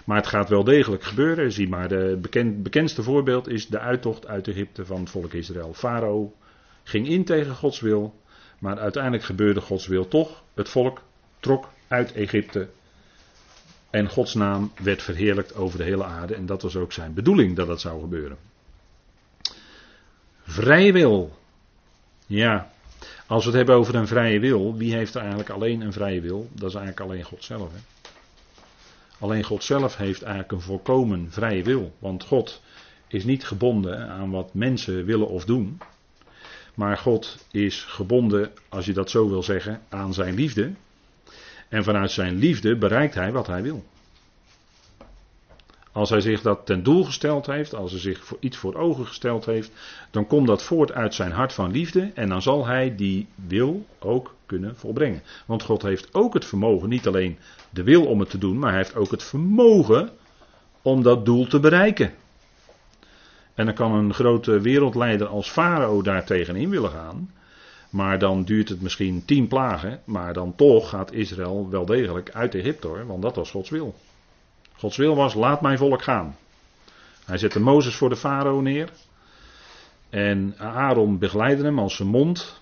[0.05, 1.51] Maar het gaat wel degelijk gebeuren.
[1.51, 5.73] Zie maar, het bekend, bekendste voorbeeld is de uittocht uit Egypte van het volk Israël.
[5.73, 6.33] Farao
[6.83, 8.19] ging in tegen Gods wil.
[8.59, 10.43] Maar uiteindelijk gebeurde Gods wil toch.
[10.53, 11.01] Het volk
[11.39, 12.67] trok uit Egypte
[13.95, 16.35] en Gods naam werd verheerlijkt over de hele aarde.
[16.35, 18.37] En dat was ook zijn bedoeling dat dat zou gebeuren.
[20.43, 21.37] Vrije wil.
[22.27, 22.71] Ja,
[23.27, 26.49] als we het hebben over een vrije wil, wie heeft eigenlijk alleen een vrije wil?
[26.51, 27.71] Dat is eigenlijk alleen God zelf.
[27.71, 27.79] Hè?
[29.19, 31.93] Alleen God zelf heeft eigenlijk een volkomen vrije wil.
[31.99, 32.61] Want God
[33.07, 35.77] is niet gebonden aan wat mensen willen of doen.
[36.73, 40.73] Maar God is gebonden, als je dat zo wil zeggen, aan zijn liefde.
[41.69, 43.83] En vanuit zijn liefde bereikt hij wat hij wil.
[45.95, 49.05] Als hij zich dat ten doel gesteld heeft, als hij zich voor iets voor ogen
[49.05, 49.71] gesteld heeft,
[50.11, 53.85] dan komt dat voort uit zijn hart van liefde en dan zal hij die wil
[53.99, 55.21] ook kunnen volbrengen.
[55.45, 57.37] Want God heeft ook het vermogen, niet alleen
[57.69, 60.09] de wil om het te doen, maar hij heeft ook het vermogen
[60.81, 62.13] om dat doel te bereiken.
[63.53, 67.31] En dan kan een grote wereldleider als Farao daar tegenin willen gaan.
[67.95, 70.01] Maar dan duurt het misschien tien plagen.
[70.05, 73.05] Maar dan toch gaat Israël wel degelijk uit Egypte hoor.
[73.05, 73.95] Want dat was Gods wil.
[74.73, 76.37] Gods wil was: laat mijn volk gaan.
[77.25, 78.89] Hij zette Mozes voor de farao neer.
[80.09, 82.61] En Aaron begeleidde hem als zijn mond.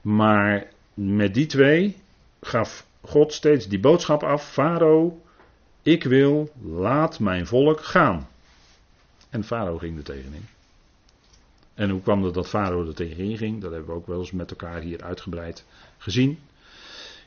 [0.00, 1.96] Maar met die twee
[2.40, 5.22] gaf God steeds die boodschap af: Farao,
[5.82, 8.28] ik wil, laat mijn volk gaan.
[9.30, 10.46] En Farao ging er tegenin.
[11.78, 13.60] En hoe kwam het dat Farao er tegenin ging?
[13.60, 15.64] Dat hebben we ook wel eens met elkaar hier uitgebreid
[15.98, 16.38] gezien.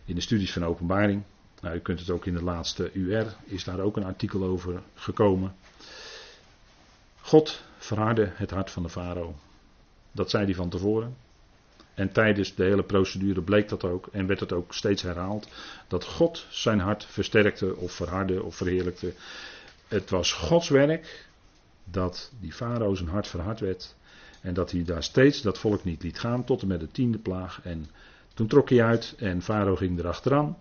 [0.06, 1.24] In de studies van openbaring.
[1.62, 4.82] Nou, u kunt het ook in de laatste UR, is daar ook een artikel over
[4.94, 5.56] gekomen.
[7.22, 9.36] God verhardde het hart van de farao.
[10.12, 11.16] Dat zei hij van tevoren.
[11.94, 15.48] En tijdens de hele procedure bleek dat ook en werd het ook steeds herhaald.
[15.88, 19.14] Dat God zijn hart versterkte of verhardde of verheerlijkte.
[19.88, 21.28] Het was Gods werk
[21.84, 23.96] dat die farao zijn hart verhard werd.
[24.41, 27.17] En dat hij daar steeds dat volk niet liet gaan tot en met de tiende
[27.17, 27.60] plaag.
[27.63, 27.86] En
[28.34, 30.58] toen trok hij uit en farao ging erachteraan.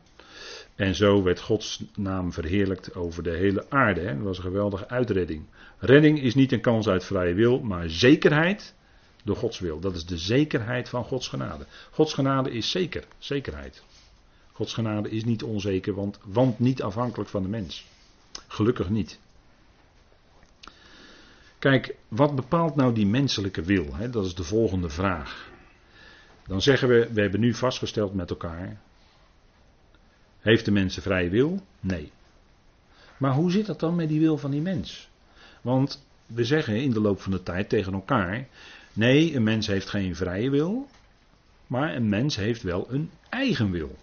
[0.74, 4.00] En zo werd Gods naam verheerlijkt over de hele aarde.
[4.00, 4.14] Hè.
[4.14, 5.44] Dat was een geweldige uitredding.
[5.78, 8.74] Redding is niet een kans uit vrije wil, maar zekerheid
[9.24, 9.80] door Gods wil.
[9.80, 11.64] Dat is de zekerheid van Gods genade.
[11.90, 13.82] Gods genade is zeker, zekerheid.
[14.52, 17.86] Gods genade is niet onzeker, want, want niet afhankelijk van de mens.
[18.48, 19.18] Gelukkig niet.
[21.60, 23.94] Kijk, wat bepaalt nou die menselijke wil?
[23.94, 24.10] Hè?
[24.10, 25.50] Dat is de volgende vraag.
[26.46, 28.80] Dan zeggen we, we hebben nu vastgesteld met elkaar
[30.40, 31.60] heeft de mens een vrije wil?
[31.80, 32.12] Nee.
[33.16, 35.08] Maar hoe zit dat dan met die wil van die mens?
[35.60, 38.46] Want we zeggen in de loop van de tijd tegen elkaar:
[38.92, 40.88] nee, een mens heeft geen vrije wil.
[41.66, 43.96] Maar een mens heeft wel een eigen wil.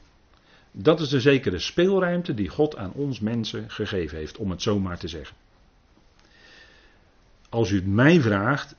[0.72, 4.80] Dat is de zekere speelruimte die God aan ons mensen gegeven heeft, om het zo
[4.80, 5.36] maar te zeggen.
[7.49, 8.75] Als u het mij vraagt,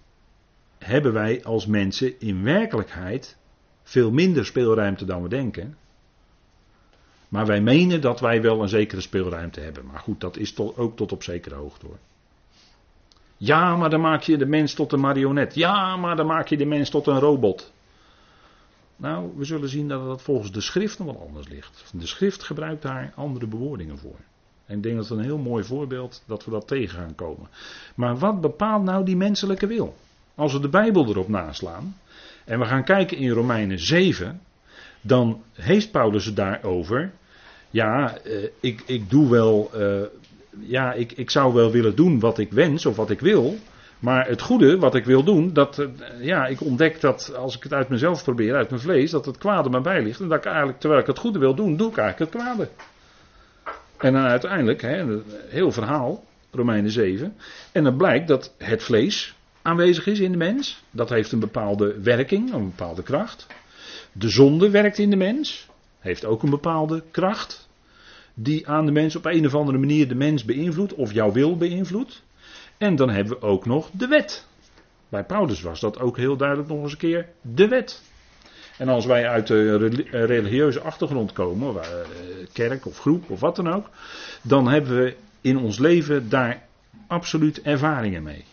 [0.78, 3.37] hebben wij als mensen in werkelijkheid
[3.83, 5.76] veel minder speelruimte dan we denken.
[7.28, 9.87] Maar wij menen dat wij wel een zekere speelruimte hebben.
[9.87, 11.98] Maar goed, dat is ook tot op zekere hoogte hoor.
[13.37, 15.54] Ja, maar dan maak je de mens tot een marionet.
[15.54, 17.72] Ja, maar dan maak je de mens tot een robot.
[18.96, 21.90] Nou, we zullen zien dat dat volgens de schrift nog wel anders ligt.
[21.94, 24.16] De schrift gebruikt daar andere bewoordingen voor.
[24.68, 27.48] En ik denk dat het een heel mooi voorbeeld dat we dat tegen gaan komen.
[27.94, 29.96] Maar wat bepaalt nou die menselijke wil?
[30.35, 31.96] Als we de Bijbel erop naslaan
[32.44, 34.40] en we gaan kijken in Romeinen 7,
[35.00, 37.11] dan heeft Paulus het daarover.
[37.70, 39.70] Ja, eh, ik, ik doe wel.
[39.74, 40.02] Eh,
[40.61, 43.59] ja, ik, ik zou wel willen doen wat ik wens of wat ik wil.
[43.98, 45.87] Maar het goede wat ik wil doen, dat, eh,
[46.20, 49.38] ja, ik ontdek dat als ik het uit mezelf probeer, uit mijn vlees, dat het
[49.38, 50.20] kwade me bij ligt.
[50.20, 52.68] En dat ik eigenlijk, terwijl ik het goede wil doen, doe ik eigenlijk het kwade.
[53.98, 57.37] En dan uiteindelijk, hè, heel verhaal, Romeinen 7.
[57.72, 60.82] En dan blijkt dat het vlees aanwezig is in de mens.
[60.90, 63.46] Dat heeft een bepaalde werking, een bepaalde kracht.
[64.12, 67.68] De zonde werkt in de mens, heeft ook een bepaalde kracht.
[68.34, 71.56] Die aan de mens op een of andere manier de mens beïnvloedt, of jouw wil
[71.56, 72.22] beïnvloedt.
[72.78, 74.46] En dan hebben we ook nog de wet.
[75.08, 78.02] Bij Paulus was dat ook heel duidelijk nog eens een keer de wet.
[78.79, 79.77] En als wij uit de
[80.11, 81.88] religieuze achtergrond komen, eh,
[82.53, 83.88] kerk of groep of wat dan ook,
[84.43, 86.62] dan hebben we in ons leven daar
[87.07, 88.45] absoluut ervaringen mee.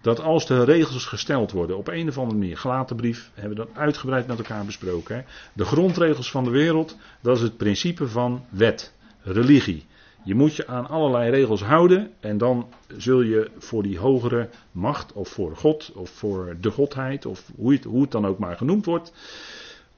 [0.00, 3.64] Dat als de regels gesteld worden op een of andere manier, gelaten brief, hebben we
[3.64, 5.24] dat uitgebreid met elkaar besproken.
[5.52, 9.86] De grondregels van de wereld, dat is het principe van wet, religie.
[10.28, 15.12] Je moet je aan allerlei regels houden en dan zul je voor die hogere macht
[15.12, 18.56] of voor God of voor de godheid of hoe het, hoe het dan ook maar
[18.56, 19.12] genoemd wordt.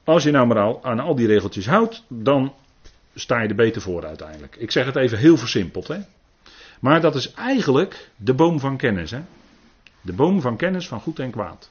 [0.03, 2.53] Als je nou maar al aan al die regeltjes houdt, dan
[3.15, 4.55] sta je er beter voor uiteindelijk.
[4.55, 5.87] Ik zeg het even heel versimpeld.
[5.87, 5.99] Hè?
[6.79, 9.11] Maar dat is eigenlijk de boom van kennis.
[9.11, 9.21] Hè?
[10.01, 11.69] De boom van kennis van goed en kwaad.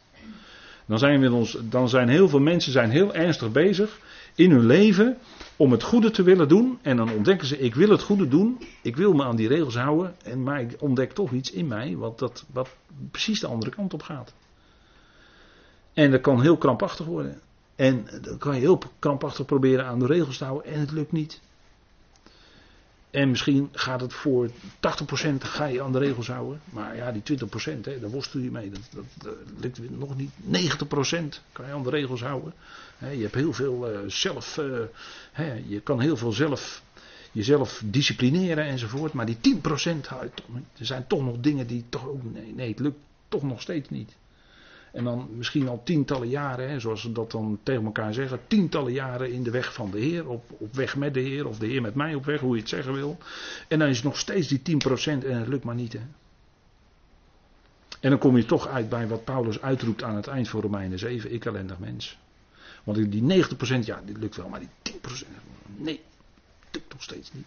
[0.87, 3.99] Dan zijn, we dan zijn heel veel mensen zijn heel ernstig bezig
[4.35, 5.19] in hun leven
[5.61, 6.79] om het goede te willen doen.
[6.83, 8.61] En dan ontdekken ze, ik wil het goede doen.
[8.83, 10.15] Ik wil me aan die regels houden.
[10.23, 12.69] En, maar ik ontdek toch iets in mij wat, dat, wat
[13.11, 14.35] precies de andere kant op gaat.
[15.93, 17.41] En dat kan heel krampachtig worden.
[17.77, 20.73] En dan kan je heel krampachtig proberen aan de regels te houden.
[20.73, 21.41] En het lukt niet.
[23.11, 24.53] En misschien gaat het voor 80%
[25.39, 26.61] ga je aan de regels houden.
[26.71, 27.45] Maar ja, die 20%,
[27.81, 28.71] hè, daar worstel je mee.
[28.71, 30.31] Dat, dat, dat lukt nog niet.
[30.31, 30.39] 90%
[31.53, 32.53] kan je aan de regels houden.
[32.99, 34.59] je hebt heel veel uh, zelf.
[34.59, 36.83] Uh, je kan heel veel zelf.
[37.33, 39.13] Jezelf disciplineren enzovoort.
[39.13, 39.61] Maar die 10%
[40.07, 40.43] houdt.
[40.79, 42.07] Er zijn toch nog dingen die toch.
[42.23, 44.17] Nee, nee, het lukt toch nog steeds niet.
[44.93, 48.93] En dan misschien al tientallen jaren, hè, zoals ze dat dan tegen elkaar zeggen, tientallen
[48.93, 51.67] jaren in de weg van de Heer, op, op weg met de Heer, of de
[51.67, 53.19] Heer met mij op weg, hoe je het zeggen wil.
[53.69, 55.93] En dan is nog steeds die 10% en het lukt maar niet.
[55.93, 56.01] Hè.
[58.01, 60.99] En dan kom je toch uit bij wat Paulus uitroept aan het eind van Romeinen
[60.99, 62.19] 7, ik ellendig mens.
[62.85, 65.27] Want die 90%, ja, dit lukt wel, maar die 10%,
[65.77, 66.01] nee,
[66.73, 67.47] lukt nog steeds niet.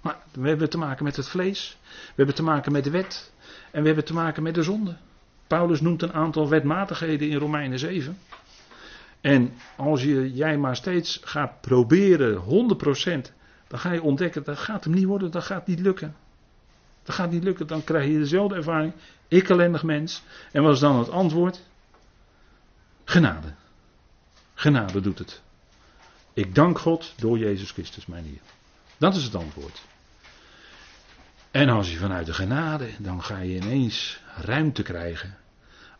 [0.00, 3.32] Maar we hebben te maken met het vlees, we hebben te maken met de wet
[3.70, 4.96] en we hebben te maken met de zonde.
[5.54, 8.18] Paulus noemt een aantal wetmatigheden in Romeinen 7.
[9.20, 13.32] En als je, jij maar steeds gaat proberen 100%,
[13.68, 16.16] dan ga je ontdekken dat gaat hem niet worden, dat gaat niet lukken.
[17.02, 18.92] Dat gaat niet lukken, dan krijg je dezelfde ervaring.
[19.28, 20.22] Ik ellendig mens.
[20.52, 21.62] En wat is dan het antwoord?
[23.04, 23.54] Genade.
[24.54, 25.42] Genade doet het.
[26.32, 28.40] Ik dank God door Jezus Christus, mijn Heer.
[28.96, 29.82] Dat is het antwoord.
[31.50, 35.42] En als je vanuit de genade, dan ga je ineens ruimte krijgen.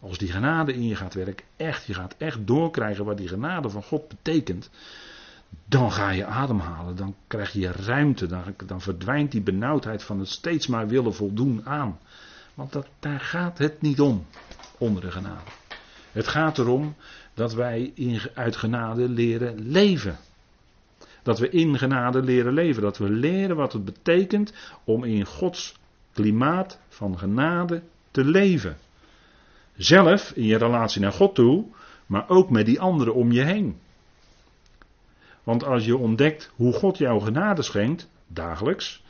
[0.09, 3.71] Als die genade in je gaat werken, echt, je gaat echt doorkrijgen wat die genade
[3.71, 4.71] van God betekent.
[5.67, 10.29] Dan ga je ademhalen, dan krijg je ruimte, dan, dan verdwijnt die benauwdheid van het
[10.29, 11.99] steeds maar willen voldoen aan.
[12.55, 14.27] Want dat, daar gaat het niet om,
[14.79, 15.51] onder de genade.
[16.13, 16.95] Het gaat erom
[17.35, 20.17] dat wij in, uit genade leren leven.
[21.23, 22.83] Dat we in genade leren leven.
[22.83, 24.53] Dat we leren wat het betekent
[24.85, 25.77] om in Gods
[26.13, 28.77] klimaat van genade te leven.
[29.77, 31.65] Zelf in je relatie naar God toe,
[32.07, 33.79] maar ook met die anderen om je heen.
[35.43, 39.03] Want als je ontdekt hoe God jou genade schenkt, dagelijks,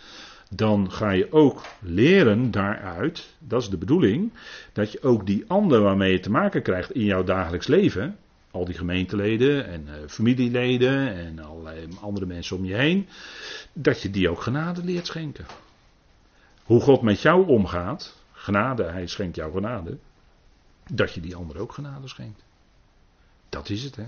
[0.51, 4.33] dan ga je ook leren daaruit, dat is de bedoeling,
[4.73, 8.17] dat je ook die anderen waarmee je te maken krijgt in jouw dagelijks leven,
[8.51, 13.09] al die gemeenteleden en uh, familieleden en allerlei andere mensen om je heen,
[13.73, 15.47] dat je die ook genade leert schenken.
[16.65, 19.99] Hoe God met jou omgaat, genade, hij schenkt jou genade,
[20.91, 22.45] dat je die anderen ook genade schenkt.
[23.49, 24.07] Dat is het, hè.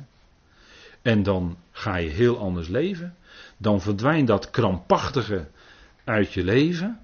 [1.03, 3.17] En dan ga je heel anders leven.
[3.57, 5.47] Dan verdwijnt dat krampachtige
[6.05, 7.01] uit je leven.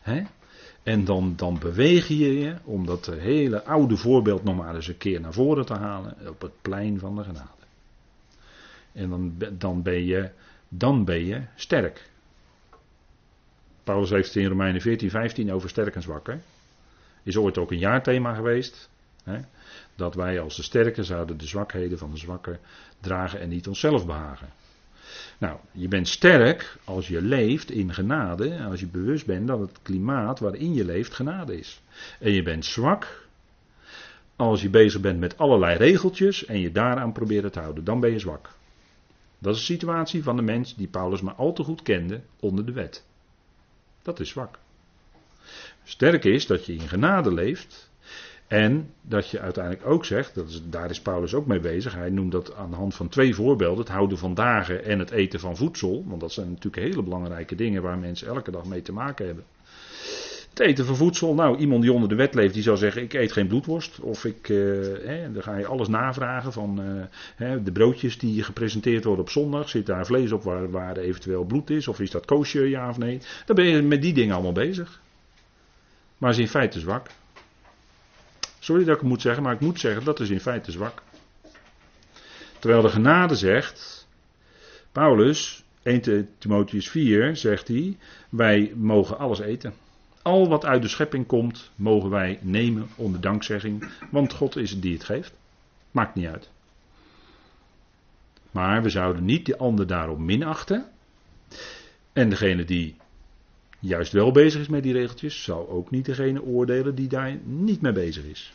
[0.00, 0.22] Hè?
[0.82, 4.98] En dan, dan beweeg je je om dat hele oude voorbeeld nog maar eens een
[4.98, 7.48] keer naar voren te halen op het plein van de genade.
[8.92, 10.30] En dan, dan, ben, je,
[10.68, 12.10] dan ben je sterk.
[13.84, 16.26] Paulus heeft het in Romeinen 14, 15 over sterk en zwak.
[16.26, 16.36] Hè?
[17.22, 18.90] Is ooit ook een jaarthema geweest.
[19.94, 22.60] Dat wij als de sterke zouden de zwakheden van de zwakken
[23.00, 24.48] dragen en niet onszelf behagen.
[25.38, 29.78] Nou, je bent sterk als je leeft in genade, als je bewust bent dat het
[29.82, 31.82] klimaat waarin je leeft genade is.
[32.20, 33.28] En je bent zwak
[34.36, 37.84] als je bezig bent met allerlei regeltjes en je daaraan probeert te houden.
[37.84, 38.50] Dan ben je zwak.
[39.38, 42.66] Dat is de situatie van de mens die Paulus maar al te goed kende onder
[42.66, 43.04] de wet.
[44.02, 44.58] Dat is zwak.
[45.84, 47.90] Sterk is dat je in genade leeft
[48.52, 52.32] en dat je uiteindelijk ook zegt, dat daar is Paulus ook mee bezig, hij noemt
[52.32, 55.56] dat aan de hand van twee voorbeelden, het houden van dagen en het eten van
[55.56, 59.26] voedsel, want dat zijn natuurlijk hele belangrijke dingen waar mensen elke dag mee te maken
[59.26, 59.44] hebben.
[60.50, 63.12] Het eten van voedsel, nou iemand die onder de wet leeft, die zou zeggen ik
[63.12, 66.82] eet geen bloedworst, of ik, eh, dan ga je alles navragen van
[67.36, 71.44] eh, de broodjes die gepresenteerd worden op zondag, zit daar vlees op waar, waar eventueel
[71.44, 74.34] bloed is, of is dat koosje ja of nee, dan ben je met die dingen
[74.34, 75.00] allemaal bezig.
[76.18, 77.06] Maar is in feite zwak.
[78.62, 81.02] Sorry dat ik het moet zeggen, maar ik moet zeggen dat is in feite zwak.
[82.58, 84.08] Terwijl de genade zegt,
[84.92, 87.96] Paulus, 1 Timotheus 4, zegt hij,
[88.28, 89.74] wij mogen alles eten.
[90.22, 94.82] Al wat uit de schepping komt, mogen wij nemen onder dankzegging, want God is het
[94.82, 95.32] die het geeft.
[95.90, 96.50] Maakt niet uit.
[98.50, 100.86] Maar we zouden niet de ander daarom minachten.
[102.12, 102.96] En degene die
[103.82, 107.80] juist wel bezig is met die regeltjes, zou ook niet degene oordelen die daar niet
[107.80, 108.52] mee bezig is.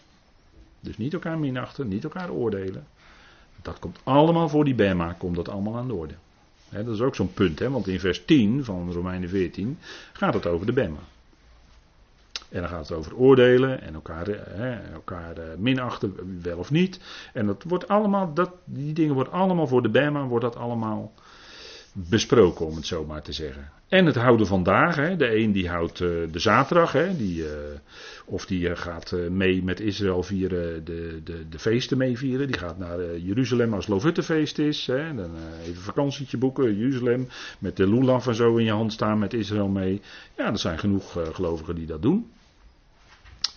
[0.79, 2.85] Dus niet elkaar minachten, niet elkaar oordelen.
[3.61, 6.13] Dat komt allemaal voor die Bema, komt dat allemaal aan de orde.
[6.69, 9.77] dat is ook zo'n punt, want in vers 10 van Romeinen 14
[10.13, 10.99] gaat het over de Bema.
[12.49, 14.27] En dan gaat het over oordelen en elkaar,
[14.93, 16.99] elkaar eh, minachten, wel of niet.
[17.33, 21.13] En dat wordt allemaal, dat, die dingen worden allemaal voor de Bema, wordt dat allemaal
[21.99, 23.69] besproken, om het zo maar te zeggen.
[23.87, 25.17] En het houden van dagen.
[25.17, 27.49] De een die houdt uh, de zaterdag, hè, die, uh,
[28.25, 32.47] of die uh, gaat mee met Israël vieren, de, de, de feesten meevieren.
[32.47, 34.87] Die gaat naar Jeruzalem als Lovuttefeest is.
[34.87, 35.31] Hè, dan
[35.63, 37.27] even vakantietje boeken, Jeruzalem,
[37.59, 40.01] met de lulaf en zo in je hand staan met Israël mee.
[40.37, 42.31] Ja, er zijn genoeg gelovigen die dat doen.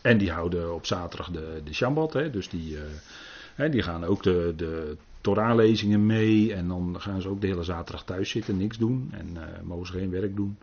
[0.03, 2.77] En die houden op zaterdag de, de Shabbat, hè, dus die,
[3.55, 6.55] hè, die gaan ook de, de Torah-lezingen mee.
[6.55, 9.09] En dan gaan ze ook de hele zaterdag thuis zitten, niks doen.
[9.13, 10.59] En uh, mogen ze geen werk doen.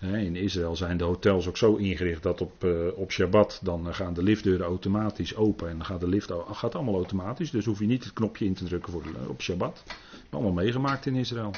[0.00, 4.14] in Israël zijn de hotels ook zo ingericht dat op, uh, op Shabbat dan gaan
[4.14, 5.68] de liftdeuren automatisch open.
[5.68, 7.50] En dan gaat de lift gaat allemaal automatisch.
[7.50, 9.82] Dus hoef je niet het knopje in te drukken voor op Shabbat.
[10.30, 11.50] Allemaal meegemaakt in Israël.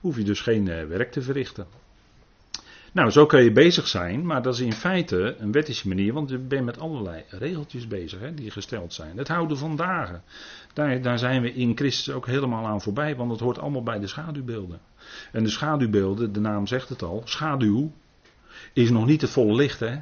[0.00, 1.66] Hoef je dus geen werk te verrichten.
[2.92, 6.30] Nou, zo kun je bezig zijn, maar dat is in feite een wettische manier, want
[6.30, 9.18] je bent met allerlei regeltjes bezig hè, die gesteld zijn.
[9.18, 10.22] Het houden van dagen,
[10.72, 13.98] daar, daar zijn we in Christus ook helemaal aan voorbij, want het hoort allemaal bij
[13.98, 14.80] de schaduwbeelden.
[15.32, 17.92] En de schaduwbeelden, de naam zegt het al, schaduw
[18.72, 19.80] is nog niet het volle licht.
[19.80, 19.96] Hè?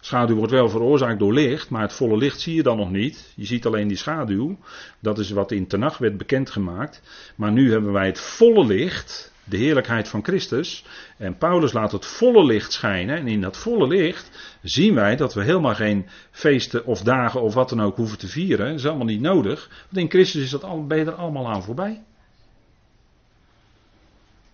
[0.00, 3.32] Schaduw wordt wel veroorzaakt door licht, maar het volle licht zie je dan nog niet.
[3.36, 4.58] Je ziet alleen die schaduw.
[5.00, 7.02] Dat is wat in Tenach werd bekendgemaakt.
[7.36, 10.84] Maar nu hebben wij het volle licht de heerlijkheid van Christus.
[11.16, 13.16] En Paulus laat het volle licht schijnen.
[13.16, 14.30] En in dat volle licht
[14.62, 18.28] zien wij dat we helemaal geen feesten of dagen of wat dan ook hoeven te
[18.28, 18.66] vieren.
[18.66, 19.68] Dat is allemaal niet nodig.
[19.88, 22.02] Want in Christus is dat al, ben je er allemaal aan voorbij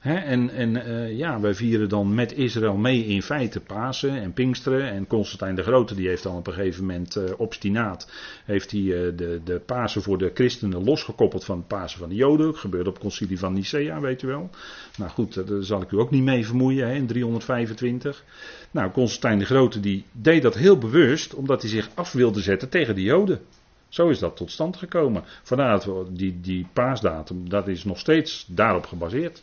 [0.01, 4.91] en en uh, ja, wij vieren dan met Israël mee in feite Pasen en Pinksteren.
[4.91, 8.11] En Constantijn de Grote die heeft dan op een gegeven moment uh, obstinaat
[8.45, 12.15] heeft hij, uh, de, de Pasen voor de christenen losgekoppeld van het Pasen van de
[12.15, 12.47] Joden.
[12.47, 14.51] Dat gebeurde op concilie van Nicea, weet u wel.
[14.97, 18.25] Nou goed, daar zal ik u ook niet mee vermoeien in 325.
[18.71, 22.69] Nou, Constantijn de Grote die deed dat heel bewust omdat hij zich af wilde zetten
[22.69, 23.41] tegen de Joden.
[23.89, 25.25] Zo is dat tot stand gekomen.
[25.43, 29.43] Vandaar dat die, die paasdatum, dat is nog steeds daarop gebaseerd.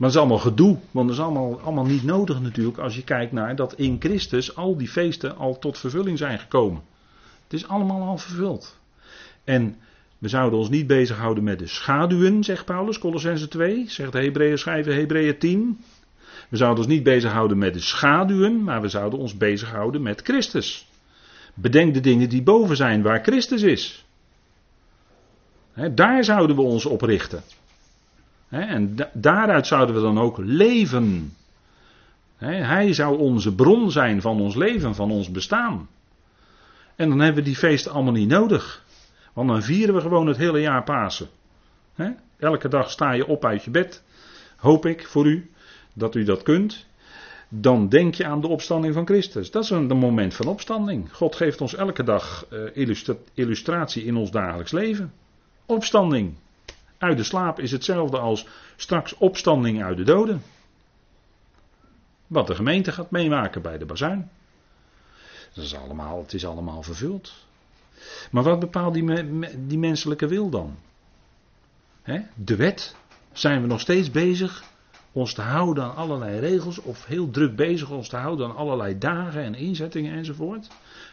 [0.00, 3.04] Maar dat is allemaal gedoe, want dat is allemaal, allemaal niet nodig natuurlijk als je
[3.04, 6.82] kijkt naar dat in Christus al die feesten al tot vervulling zijn gekomen.
[7.44, 8.78] Het is allemaal al vervuld.
[9.44, 9.76] En
[10.18, 14.58] we zouden ons niet bezighouden met de schaduwen, zegt Paulus, Colossense 2, zegt de Hebreeën
[14.58, 15.84] schrijver Hebreeën 10.
[16.48, 20.88] We zouden ons niet bezighouden met de schaduwen, maar we zouden ons bezighouden met Christus.
[21.54, 24.04] Bedenk de dingen die boven zijn, waar Christus is.
[25.94, 27.42] daar zouden we ons op richten
[28.50, 31.34] en daaruit zouden we dan ook leven.
[32.38, 35.88] hij zou onze bron zijn van ons leven, van ons bestaan.
[36.96, 38.84] En dan hebben we die feesten allemaal niet nodig.
[39.32, 41.28] Want dan vieren we gewoon het hele jaar Pasen.
[42.38, 44.02] Elke dag sta je op uit je bed.
[44.56, 45.50] Hoop ik voor u
[45.92, 46.86] dat u dat kunt.
[47.48, 49.50] Dan denk je aan de opstanding van Christus.
[49.50, 51.12] Dat is een, moment van opstanding.
[51.12, 52.88] God geeft ons elke dag uh,
[53.34, 55.12] illustratie in ons dagelijks leven.
[55.66, 56.34] Opstanding.
[57.00, 58.46] Uit de slaap is hetzelfde als
[58.76, 60.42] straks opstanding uit de doden.
[62.26, 64.30] Wat de gemeente gaat meemaken bij de bazuin.
[65.54, 67.32] Dat is allemaal, het is allemaal vervuld.
[68.30, 70.76] Maar wat bepaalt die, die menselijke wil dan?
[72.34, 72.96] De wet.
[73.32, 74.62] Zijn we nog steeds bezig
[75.12, 78.98] ons te houden aan allerlei regels of heel druk bezig ons te houden aan allerlei
[78.98, 80.68] dagen en inzettingen enzovoort?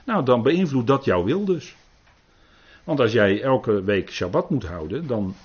[0.05, 1.75] Nou, dan beïnvloedt dat jouw wil dus.
[2.83, 5.35] Want als jij elke week Shabbat moet houden, dan,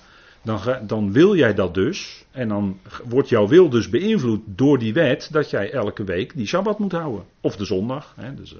[0.43, 2.25] dan, dan wil jij dat dus.
[2.31, 6.47] En dan wordt jouw wil dus beïnvloed door die wet dat jij elke week die
[6.47, 7.25] Shabbat moet houden.
[7.41, 8.13] Of de zondag.
[8.15, 8.59] Hè, dus, uh,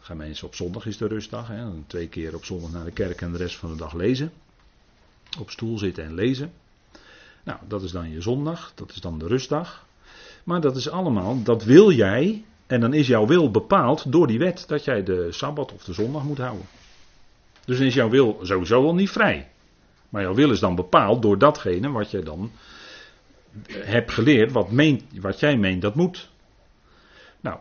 [0.00, 1.48] gaan mensen op zondag is de rustdag.
[1.48, 4.32] Hè, twee keer op zondag naar de kerk en de rest van de dag lezen.
[5.40, 6.52] Op stoel zitten en lezen.
[7.42, 9.86] Nou, dat is dan je zondag, dat is dan de rustdag.
[10.44, 14.38] Maar dat is allemaal, dat wil jij, en dan is jouw wil bepaald door die
[14.38, 16.66] wet dat jij de sabbat of de zondag moet houden.
[17.64, 19.48] Dus dan is jouw wil sowieso al niet vrij.
[20.08, 22.50] Maar jouw wil is dan bepaald door datgene wat jij dan
[23.70, 24.68] hebt geleerd, wat,
[25.20, 26.30] wat jij meent dat moet.
[27.40, 27.58] Nou,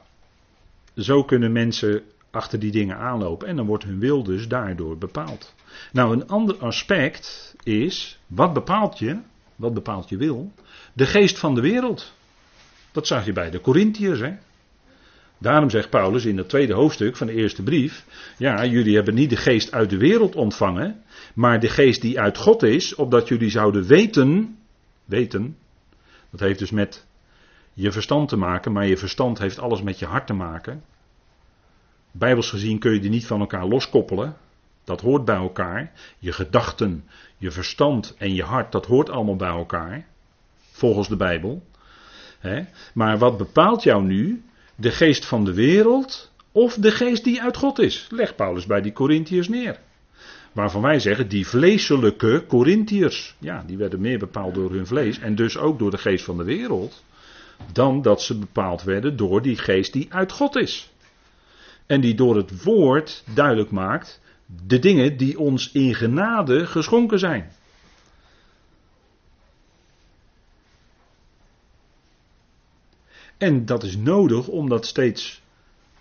[0.97, 5.53] zo kunnen mensen achter die dingen aanlopen en dan wordt hun wil dus daardoor bepaald.
[5.91, 9.19] Nou, een ander aspect is, wat bepaalt je?
[9.55, 10.51] Wat bepaalt je wil?
[10.93, 12.13] De geest van de wereld.
[12.91, 14.19] Dat zag je bij de Corinthiërs.
[14.19, 14.33] Hè?
[15.37, 18.05] Daarom zegt Paulus in het tweede hoofdstuk van de eerste brief:
[18.37, 22.37] Ja, jullie hebben niet de geest uit de wereld ontvangen, maar de geest die uit
[22.37, 24.57] God is, opdat jullie zouden weten.
[25.05, 25.57] Weten.
[26.29, 27.05] Dat heeft dus met
[27.73, 30.83] je verstand te maken, maar je verstand heeft alles met je hart te maken.
[32.11, 34.37] Bijbels gezien kun je die niet van elkaar loskoppelen.
[34.83, 35.91] Dat hoort bij elkaar.
[36.19, 37.05] Je gedachten,
[37.37, 40.05] je verstand en je hart, dat hoort allemaal bij elkaar.
[40.71, 41.63] Volgens de Bijbel.
[42.93, 44.43] Maar wat bepaalt jou nu?
[44.75, 48.07] De geest van de wereld of de geest die uit God is?
[48.09, 49.79] Leg Paulus bij die Corinthiërs neer.
[50.51, 55.35] Waarvan wij zeggen, die vleeselijke Corinthiërs, ja, die werden meer bepaald door hun vlees en
[55.35, 57.03] dus ook door de geest van de wereld,
[57.71, 60.93] dan dat ze bepaald werden door die geest die uit God is.
[61.85, 64.21] En die door het woord duidelijk maakt
[64.67, 67.51] de dingen die ons in genade geschonken zijn.
[73.37, 75.41] En dat is nodig om dat steeds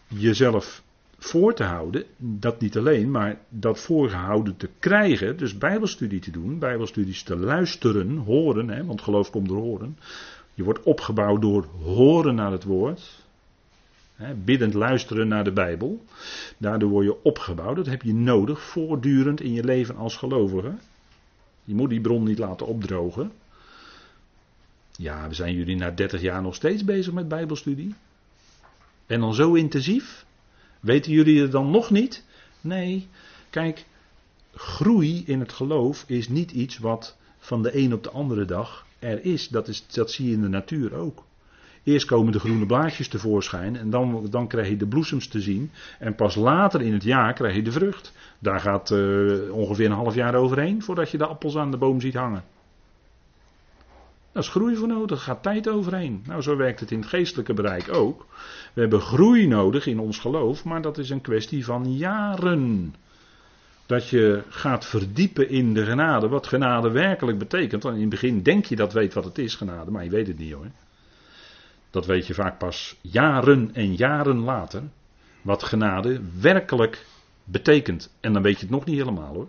[0.08, 0.82] jezelf
[1.18, 2.04] voor te houden.
[2.16, 5.36] Dat niet alleen, maar dat voorgehouden te krijgen.
[5.36, 9.98] Dus Bijbelstudie te doen, Bijbelstudies te luisteren, horen, hè, want geloof komt door horen.
[10.54, 13.24] Je wordt opgebouwd door horen naar het woord
[14.44, 16.04] biddend luisteren naar de Bijbel.
[16.58, 17.76] Daardoor word je opgebouwd.
[17.76, 20.74] Dat heb je nodig voortdurend in je leven als gelovige.
[21.64, 23.32] Je moet die bron niet laten opdrogen.
[24.98, 27.94] Ja, we zijn jullie na 30 jaar nog steeds bezig met Bijbelstudie.
[29.06, 30.24] En dan zo intensief.
[30.80, 32.24] Weten jullie het dan nog niet?
[32.60, 33.08] Nee,
[33.50, 33.84] kijk,
[34.54, 38.86] groei in het geloof is niet iets wat van de een op de andere dag
[38.98, 39.48] er is.
[39.48, 41.24] Dat, is, dat zie je in de natuur ook.
[41.82, 45.70] Eerst komen de groene blaadjes tevoorschijn en dan, dan krijg je de bloesems te zien.
[45.98, 48.12] En pas later in het jaar krijg je de vrucht.
[48.38, 52.00] Daar gaat uh, ongeveer een half jaar overheen voordat je de appels aan de boom
[52.00, 52.44] ziet hangen.
[54.34, 56.22] Dat is groei voor nodig, gaat tijd overheen.
[56.26, 58.26] Nou, zo werkt het in het geestelijke bereik ook.
[58.72, 62.94] We hebben groei nodig in ons geloof, maar dat is een kwestie van jaren.
[63.86, 67.82] Dat je gaat verdiepen in de genade, wat genade werkelijk betekent.
[67.82, 70.26] Want in het begin denk je dat weet wat het is, genade, maar je weet
[70.26, 70.70] het niet hoor.
[71.90, 74.82] Dat weet je vaak pas jaren en jaren later.
[75.42, 77.06] Wat genade werkelijk
[77.44, 78.14] betekent.
[78.20, 79.48] En dan weet je het nog niet helemaal hoor.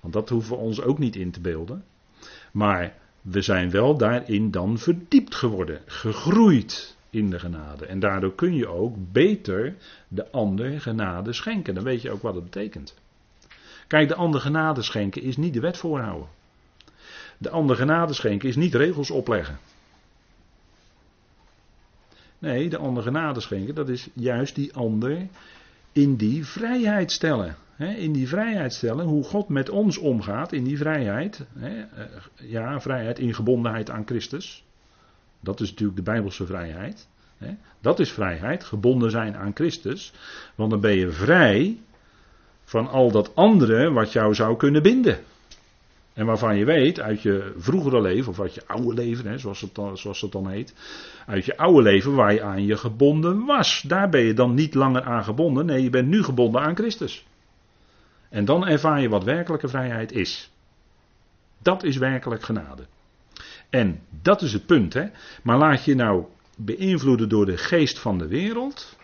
[0.00, 1.84] Want dat hoeven we ons ook niet in te beelden.
[2.52, 5.80] Maar we zijn wel daarin dan verdiept geworden.
[5.86, 7.86] Gegroeid in de genade.
[7.86, 9.76] En daardoor kun je ook beter
[10.08, 11.74] de ander genade schenken.
[11.74, 12.94] Dan weet je ook wat het betekent.
[13.86, 16.28] Kijk, de ander genade schenken is niet de wet voorhouden.
[17.38, 19.58] De ander genade schenken is niet regels opleggen.
[22.38, 25.28] Nee, de ander genade schenken, dat is juist die ander
[25.92, 27.56] in die vrijheid stellen.
[27.76, 31.46] in die vrijheid stellen, hoe God met ons omgaat in die vrijheid.
[31.60, 31.70] Eh,
[32.34, 34.64] ja, vrijheid in gebondenheid aan Christus.
[35.40, 37.08] Dat is natuurlijk de Bijbelse vrijheid.
[37.80, 40.12] Dat is vrijheid, gebonden zijn aan Christus.
[40.54, 41.78] Want dan ben je vrij
[42.64, 45.18] van al dat andere wat jou zou kunnen binden.
[46.12, 49.60] En waarvan je weet uit je vroegere leven, of uit je oude leven, hè, zoals,
[49.60, 50.74] het dan, zoals het dan heet.
[51.26, 53.84] Uit je oude leven waar je aan je gebonden was.
[53.86, 55.66] Daar ben je dan niet langer aan gebonden.
[55.66, 57.26] Nee, je bent nu gebonden aan Christus.
[58.28, 60.50] En dan ervaar je wat werkelijke vrijheid is.
[61.58, 62.82] Dat is werkelijk genade.
[63.70, 65.06] En dat is het punt, hè.
[65.42, 66.24] Maar laat je nou
[66.56, 68.96] beïnvloeden door de geest van de wereld.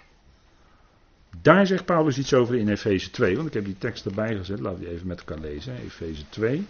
[1.43, 4.61] Daar zegt Paulus iets over in Efeze 2, want ik heb die tekst erbij gezet.
[4.61, 5.77] Laten we die even met elkaar lezen.
[5.77, 6.67] Efeze 2.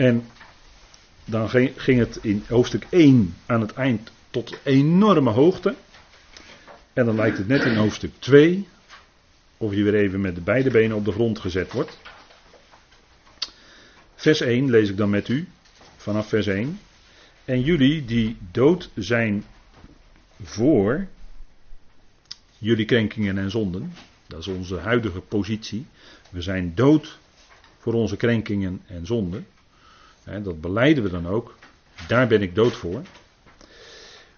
[0.00, 0.26] En
[1.24, 5.74] dan ging het in hoofdstuk 1 aan het eind tot enorme hoogte.
[6.92, 8.68] En dan lijkt het net in hoofdstuk 2
[9.56, 11.98] of je weer even met de beide benen op de grond gezet wordt.
[14.14, 15.48] Vers 1 lees ik dan met u,
[15.96, 16.80] vanaf vers 1.
[17.44, 19.44] En jullie die dood zijn
[20.42, 21.06] voor
[22.58, 23.92] jullie krenkingen en zonden,
[24.26, 25.86] dat is onze huidige positie.
[26.30, 27.18] We zijn dood
[27.78, 29.46] voor onze krenkingen en zonden.
[30.38, 31.54] Dat beleiden we dan ook.
[32.08, 33.02] Daar ben ik dood voor.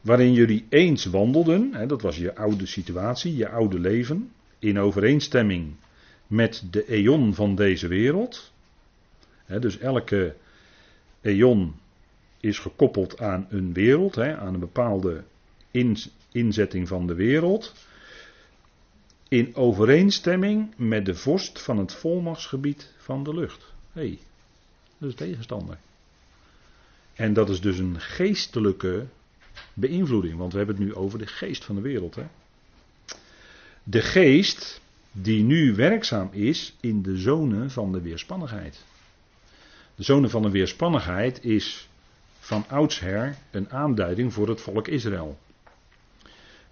[0.01, 5.75] Waarin jullie eens wandelden, dat was je oude situatie, je oude leven, in overeenstemming
[6.27, 8.53] met de eon van deze wereld.
[9.47, 10.35] dus elke
[11.21, 11.75] eon
[12.41, 15.23] is gekoppeld aan een wereld, aan een bepaalde
[16.33, 17.75] inzetting van de wereld.
[19.29, 23.73] In overeenstemming met de vorst van het volmachtsgebied van de lucht.
[23.93, 24.19] Hey,
[25.09, 25.79] is tegenstander.
[27.15, 29.07] En dat is dus een geestelijke
[29.75, 32.15] beïnvloeding, want we hebben het nu over de geest van de wereld.
[32.15, 32.25] Hè?
[33.83, 34.81] De geest
[35.13, 38.85] die nu werkzaam is in de zone van de weerspannigheid.
[39.95, 41.89] De zone van de weerspannigheid is
[42.39, 45.39] van oudsher een aanduiding voor het volk Israël.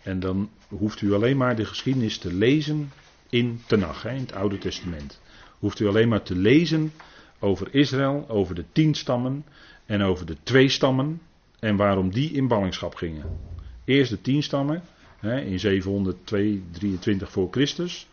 [0.02, 2.92] En dan hoeft u alleen maar de geschiedenis te lezen
[3.28, 5.20] in Tenach, in het Oude Testament.
[5.58, 6.92] Hoeft u alleen maar te lezen
[7.40, 9.44] over Israël, over de tien stammen
[9.86, 11.20] en over de twee stammen
[11.58, 13.38] en waarom die in ballingschap gingen.
[13.84, 14.82] Eerst de tien stammen
[15.22, 18.08] in 723 voor Christus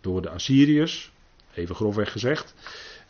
[0.00, 1.12] door de Assyriërs,
[1.54, 2.54] even grofweg gezegd.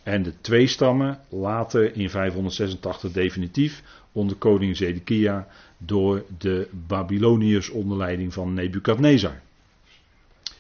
[0.02, 5.48] En de twee stammen later in 586 definitief onder koning Zedekia
[5.78, 9.40] door de Babyloniërs onder leiding van Nebukadnezar.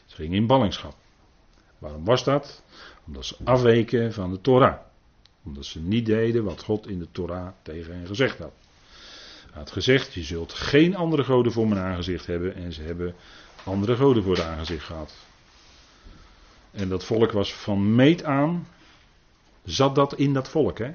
[0.06, 0.94] Ze gingen in ballingschap.
[1.78, 2.62] Waarom was dat?
[3.06, 4.78] Omdat ze afweken van de Torah.
[5.42, 8.52] Omdat ze niet deden wat God in de Torah tegen hen gezegd had.
[9.50, 12.54] Hij had gezegd, je zult geen andere goden voor mijn aangezicht hebben.
[12.54, 13.14] En ze hebben
[13.64, 15.14] andere goden voor het aangezicht gehad.
[16.70, 18.66] En dat volk was van meet aan,
[19.64, 20.78] zat dat in dat volk.
[20.78, 20.90] Hè?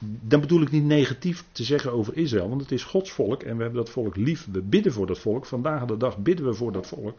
[0.00, 3.56] Dan bedoel ik niet negatief te zeggen over Israël, want het is Gods volk en
[3.56, 4.46] we hebben dat volk lief.
[4.52, 5.46] We bidden voor dat volk.
[5.46, 7.18] Vandaag de dag bidden we voor dat volk.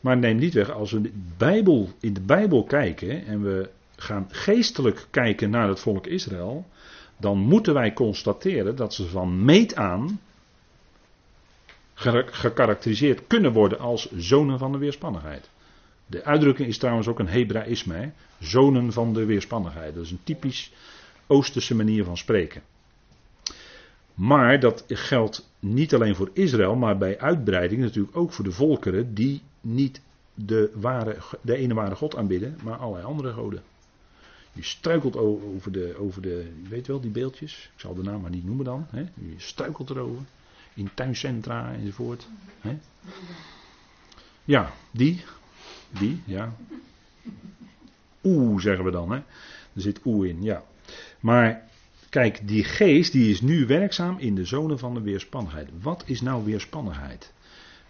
[0.00, 3.70] Maar neem niet weg, als we Bijbel, in de Bijbel kijken en we
[4.00, 6.66] gaan geestelijk kijken naar het volk Israël,
[7.18, 10.20] dan moeten wij constateren dat ze van meet aan
[11.94, 15.50] gekarakteriseerd kunnen worden als zonen van de weerspannigheid.
[16.06, 19.94] De uitdrukking is trouwens ook een Hebraïsme, zonen van de weerspannigheid.
[19.94, 20.72] Dat is een typisch
[21.26, 22.62] Oosterse manier van spreken.
[24.14, 29.14] Maar dat geldt niet alleen voor Israël, maar bij uitbreiding natuurlijk ook voor de volkeren
[29.14, 30.00] die niet
[30.34, 33.62] de, ware, de ene ware God aanbidden, maar allerlei andere goden.
[34.52, 37.70] Je struikelt over de, over de, weet wel, die beeldjes.
[37.74, 38.86] Ik zal de naam maar niet noemen dan.
[38.90, 39.00] Hè?
[39.00, 40.22] Je struikelt erover.
[40.74, 42.28] In tuincentra enzovoort.
[42.60, 42.78] Hè?
[44.44, 45.24] Ja, die.
[45.88, 46.56] Die, ja.
[48.22, 49.10] Oeh, zeggen we dan.
[49.10, 49.16] Hè?
[49.72, 50.64] Er zit oeh in, ja.
[51.20, 51.62] Maar
[52.08, 55.68] kijk, die geest die is nu werkzaam in de zone van de weerspannigheid.
[55.80, 57.32] Wat is nou weerspannigheid?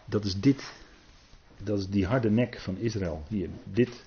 [0.04, 0.72] Dat is dit.
[1.62, 3.24] Dat is die harde nek van Israël.
[3.28, 4.04] Hier, dit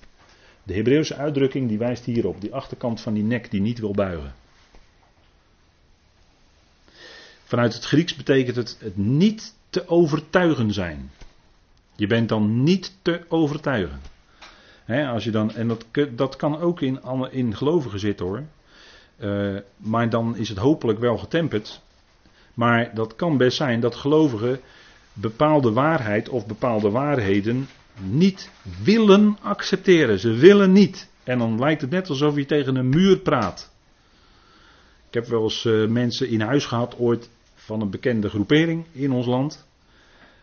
[0.64, 4.34] de Hebreeuwse uitdrukking die wijst hierop, die achterkant van die nek die niet wil buigen.
[7.44, 11.10] Vanuit het Grieks betekent het het niet te overtuigen zijn.
[11.96, 14.00] Je bent dan niet te overtuigen.
[14.86, 17.00] als je dan, en dat, dat kan ook in,
[17.30, 18.42] in gelovigen zitten hoor.
[19.18, 21.80] Uh, maar dan is het hopelijk wel getemperd.
[22.54, 24.60] Maar dat kan best zijn dat gelovigen
[25.12, 27.68] bepaalde waarheid of bepaalde waarheden
[28.00, 28.50] niet
[28.82, 30.18] willen accepteren.
[30.18, 31.08] Ze willen niet.
[31.24, 33.72] En dan lijkt het net alsof je tegen een muur praat.
[35.08, 39.12] Ik heb wel eens uh, mensen in huis gehad ooit van een bekende groepering in
[39.12, 39.66] ons land.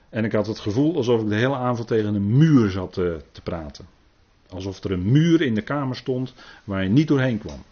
[0.09, 3.15] En ik had het gevoel alsof ik de hele avond tegen een muur zat uh,
[3.31, 3.85] te praten.
[4.49, 6.33] Alsof er een muur in de kamer stond
[6.63, 7.63] waar je niet doorheen kwam.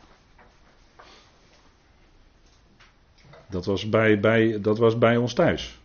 [3.49, 5.78] Dat was bij, bij, dat was bij ons thuis.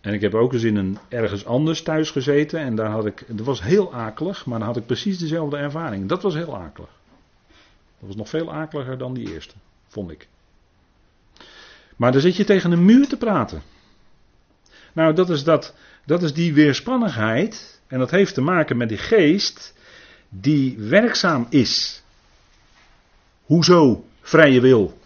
[0.00, 3.24] En ik heb ook eens in een ergens anders thuis gezeten en daar had ik,
[3.26, 6.08] dat was heel akelig, maar dan had ik precies dezelfde ervaring.
[6.08, 6.90] Dat was heel akelig.
[7.98, 9.54] Dat was nog veel akeliger dan die eerste,
[9.88, 10.28] vond ik.
[11.96, 13.62] Maar dan zit je tegen een muur te praten.
[14.92, 15.74] Nou, dat is, dat,
[16.04, 17.80] dat is die weerspannigheid.
[17.86, 19.74] En dat heeft te maken met die geest
[20.28, 22.02] die werkzaam is.
[23.44, 24.98] Hoezo vrije wil?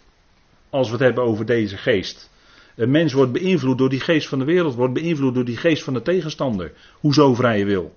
[0.71, 2.31] Als we het hebben over deze geest.
[2.77, 5.83] Een mens wordt beïnvloed door die geest van de wereld, wordt beïnvloed door die geest
[5.83, 6.73] van de tegenstander.
[6.93, 7.95] Hoezo vrije wil?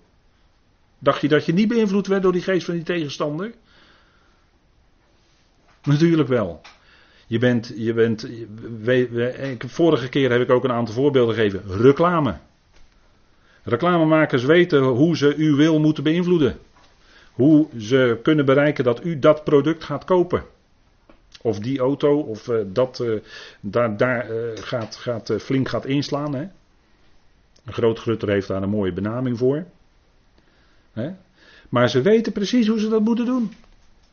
[0.99, 3.53] Dacht je dat je niet beïnvloed werd door die geest van die tegenstander?
[5.83, 6.61] Natuurlijk wel.
[7.27, 8.29] Je bent, je bent,
[9.57, 11.63] vorige keer heb ik ook een aantal voorbeelden gegeven.
[11.67, 12.37] Reclame.
[13.63, 16.57] Reclamemakers weten hoe ze uw wil moeten beïnvloeden.
[17.31, 20.43] Hoe ze kunnen bereiken dat u dat product gaat kopen.
[21.45, 23.19] Of die auto, of uh, dat uh,
[23.59, 26.35] daar, daar uh, gaat, gaat, flink gaat inslaan.
[26.35, 26.47] Hè?
[27.65, 29.65] Een groot grutter heeft daar een mooie benaming voor.
[30.93, 31.09] Hè?
[31.69, 33.53] Maar ze weten precies hoe ze dat moeten doen.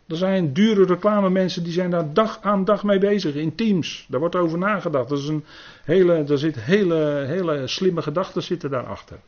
[0.07, 4.07] Er zijn dure reclame mensen die zijn daar dag aan dag mee bezig in teams.
[4.09, 5.09] Daar wordt over nagedacht.
[5.09, 5.45] Dat is een
[5.85, 9.19] hele, zit hele, hele slimme gedachten zitten daarachter.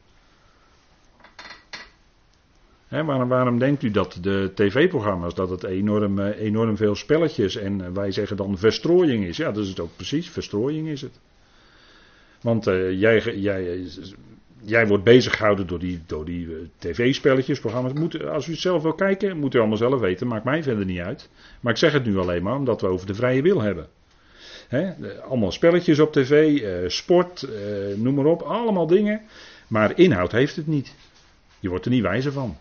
[3.03, 7.80] Waarom, waarom, denkt u dat de tv-programma's, dat het enorm, eh, enorm veel spelletjes en
[7.80, 9.36] eh, wij zeggen dan verstrooiing is?
[9.36, 11.20] Ja, dat is het ook precies, verstrooiing is het.
[12.40, 13.86] Want uh, jij, jij,
[14.61, 18.20] jij wordt bezig gehouden door die, door die tv-spelletjes, programma's.
[18.20, 21.01] Als u het zelf wil kijken, moet u allemaal zelf weten, maakt mij verder niet
[21.01, 21.28] uit.
[21.61, 23.88] Maar ik zeg het nu alleen maar omdat we over de vrije wil hebben.
[25.28, 27.49] allemaal spelletjes op tv, sport,
[27.97, 29.20] noem maar op, allemaal dingen.
[29.66, 30.95] Maar inhoud heeft het niet.
[31.61, 32.57] Je wordt er niet wijzer van.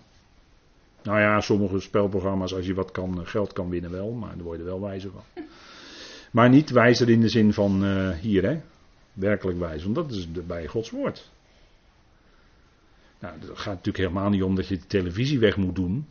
[1.04, 4.44] Nou ja, sommige spelprogramma's, als je wat kan, eh, geld kan winnen wel, maar daar
[4.44, 5.24] word je er wel wijzer van.
[6.32, 8.62] Maar niet wijzer in de zin van uh, hier, hè.
[9.14, 11.32] Werkelijk wijzer, want dat is bij Gods woord.
[13.20, 16.08] Nou, het gaat natuurlijk helemaal niet om dat je de televisie weg moet doen.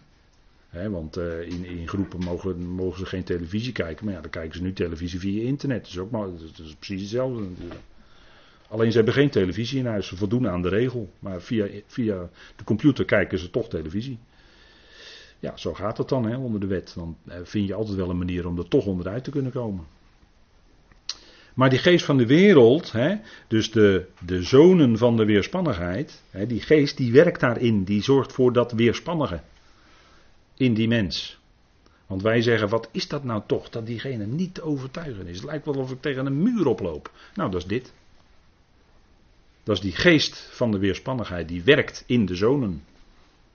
[0.69, 4.05] Hè, want uh, in, in, groepen mogen, mogen, ze geen televisie kijken.
[4.05, 5.79] Maar ja, dan kijken ze nu televisie via internet.
[5.79, 7.81] Dat is, ook maar, dat is precies hetzelfde natuurlijk.
[8.69, 10.07] Alleen ze hebben geen televisie in huis.
[10.07, 11.11] Ze voldoen aan de regel.
[11.19, 14.19] Maar via, via de computer kijken ze toch televisie.
[15.43, 16.93] Ja, zo gaat het dan hè, onder de wet.
[16.95, 19.87] Dan eh, vind je altijd wel een manier om er toch onderuit te kunnen komen.
[21.55, 23.17] Maar die geest van de wereld, hè,
[23.49, 28.33] dus de, de zonen van de weerspannigheid, hè, die geest die werkt daarin, die zorgt
[28.33, 29.41] voor dat weerspannige
[30.55, 31.39] in die mens.
[32.07, 35.37] Want wij zeggen, wat is dat nou toch, dat diegene niet te overtuigen is.
[35.37, 37.11] Het lijkt wel of ik tegen een muur oploop.
[37.35, 37.93] Nou, dat is dit.
[39.63, 42.85] Dat is die geest van de weerspannigheid, die werkt in de zonen,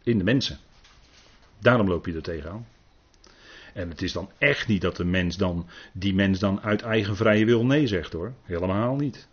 [0.04, 0.60] in de mensen.
[1.60, 2.68] Daarom loop je er tegenaan.
[3.74, 7.16] En het is dan echt niet dat de mens dan, die mens dan uit eigen
[7.16, 8.34] vrije wil nee zegt hoor.
[8.44, 9.28] Helemaal niet.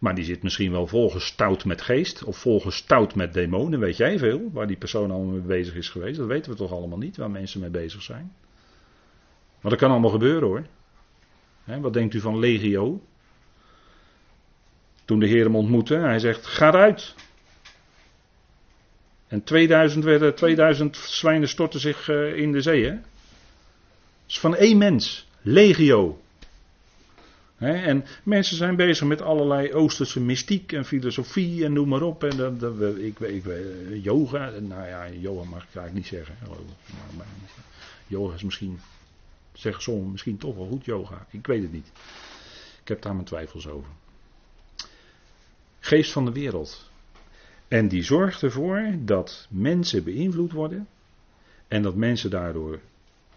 [0.00, 3.80] Maar die zit misschien wel volgestouwd met geest of volgestouwd met demonen.
[3.80, 6.18] Weet jij veel waar die persoon allemaal mee bezig is geweest?
[6.18, 8.32] Dat weten we toch allemaal niet waar mensen mee bezig zijn.
[9.60, 10.66] Maar dat kan allemaal gebeuren hoor.
[11.80, 13.00] wat denkt u van Legio?
[15.04, 17.14] Toen de Heer hem ontmoette, hij zegt: Ga eruit.
[19.34, 22.84] En 2000, werden, 2000 zwijnen stortten zich uh, in de zee.
[22.84, 22.98] Hè?
[24.26, 25.26] is van één mens.
[25.42, 26.20] Legio.
[27.58, 32.24] en mensen zijn bezig met allerlei Oosterse mystiek en filosofie en noem maar op.
[32.24, 32.58] En
[32.98, 33.44] ik, ik, ik,
[34.02, 36.36] yoga, nou ja, yoga mag ik eigenlijk niet zeggen.
[38.06, 38.80] Yoga is misschien,
[39.52, 41.26] zeggen sommigen, misschien toch wel goed yoga.
[41.30, 41.86] Ik weet het niet.
[42.82, 43.90] Ik heb daar mijn twijfels over.
[45.80, 46.92] Geest van de wereld.
[47.68, 50.86] En die zorgt ervoor dat mensen beïnvloed worden.
[51.68, 52.78] En dat mensen daardoor,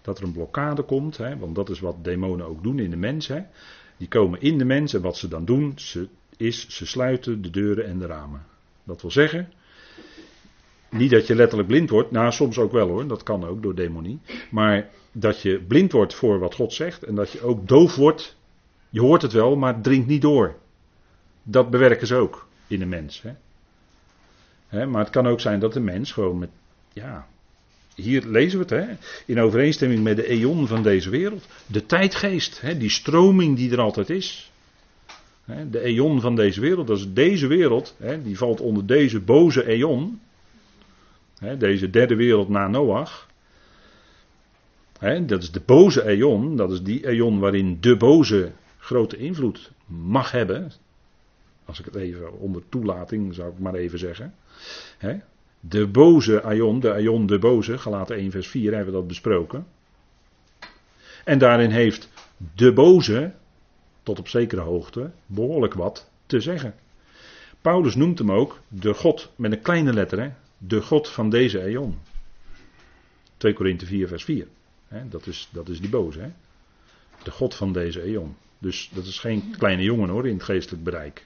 [0.01, 1.17] dat er een blokkade komt.
[1.17, 3.28] Hè, want dat is wat demonen ook doen in de mens.
[3.28, 3.41] Hè.
[3.97, 6.07] Die komen in de mens en wat ze dan doen, ze,
[6.38, 8.45] is ze sluiten de deuren en de ramen.
[8.84, 9.53] Dat wil zeggen,
[10.89, 13.75] niet dat je letterlijk blind wordt, nou soms ook wel hoor, dat kan ook door
[13.75, 14.19] demonie.
[14.51, 18.38] Maar dat je blind wordt voor wat God zegt en dat je ook doof wordt.
[18.89, 20.55] Je hoort het wel, maar het dringt niet door.
[21.43, 23.21] Dat bewerken ze ook in de mens.
[23.21, 23.32] Hè
[24.70, 26.49] maar het kan ook zijn dat de mens gewoon met,
[26.93, 27.28] ja,
[27.95, 31.47] hier lezen we het, in overeenstemming met de eon van deze wereld.
[31.65, 34.51] De tijdgeest, die stroming die er altijd is.
[35.70, 40.20] De eon van deze wereld, dat is deze wereld, die valt onder deze boze eon.
[41.57, 43.28] Deze derde wereld na Noach.
[45.26, 50.32] Dat is de boze eon, dat is die eon waarin de boze grote invloed mag
[50.32, 50.72] hebben.
[51.65, 54.34] Als ik het even onder toelating zou ik maar even zeggen.
[55.60, 59.68] De boze Aion, de Aion de boze, gelaten 1 vers 4 hebben we dat besproken.
[61.24, 62.10] En daarin heeft
[62.55, 63.34] de boze,
[64.03, 66.76] tot op zekere hoogte, behoorlijk wat te zeggen.
[67.62, 71.97] Paulus noemt hem ook de God, met een kleine letter, de God van deze Aion.
[73.38, 74.47] 2 Korinthe 4 vers 4.
[75.10, 76.20] dat, is, dat is die boze.
[76.20, 76.30] Hè?
[77.24, 78.36] De God van deze Aion.
[78.60, 81.26] Dus dat is geen kleine jongen hoor in het geestelijk bereik.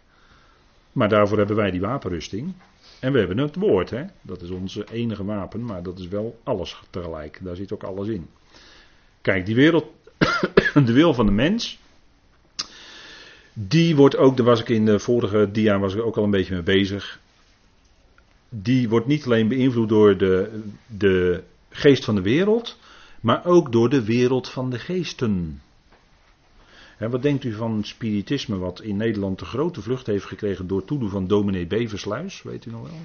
[0.92, 2.54] Maar daarvoor hebben wij die wapenrusting.
[3.02, 4.04] En we hebben het woord, hè?
[4.22, 7.40] dat is onze enige wapen, maar dat is wel alles tegelijk.
[7.42, 8.28] Daar zit ook alles in.
[9.22, 9.86] Kijk, die wereld,
[10.86, 11.80] de wil van de mens,
[13.54, 16.32] die wordt ook, daar was ik in de vorige dia was ik ook al een
[16.32, 17.20] beetje mee bezig.
[18.50, 22.78] Die wordt niet alleen beïnvloed door de, de geest van de wereld,
[23.22, 25.62] maar ook door de wereld van de geesten.
[27.02, 30.86] En wat denkt u van spiritisme, wat in Nederland de grote vlucht heeft gekregen door
[30.86, 32.42] toedoen van dominee Beversluis?
[32.42, 33.00] Weet u nog wel?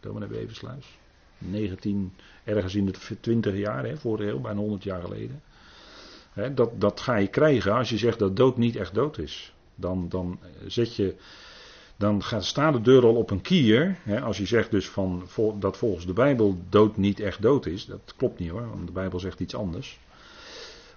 [0.00, 0.98] Dominee Beversluis.
[1.38, 2.12] 19,
[2.44, 5.42] ergens in de 20 jaar, hè, vorige eeuw, bijna 100 jaar geleden.
[6.54, 9.54] Dat, dat ga je krijgen als je zegt dat dood niet echt dood is.
[9.74, 11.14] Dan, dan zet je.
[11.96, 13.98] Dan gaat, staat de deur al op een kier.
[14.02, 15.28] Hè, als je zegt dus van,
[15.58, 17.86] dat volgens de Bijbel dood niet echt dood is.
[17.86, 19.98] Dat klopt niet hoor, want de Bijbel zegt iets anders.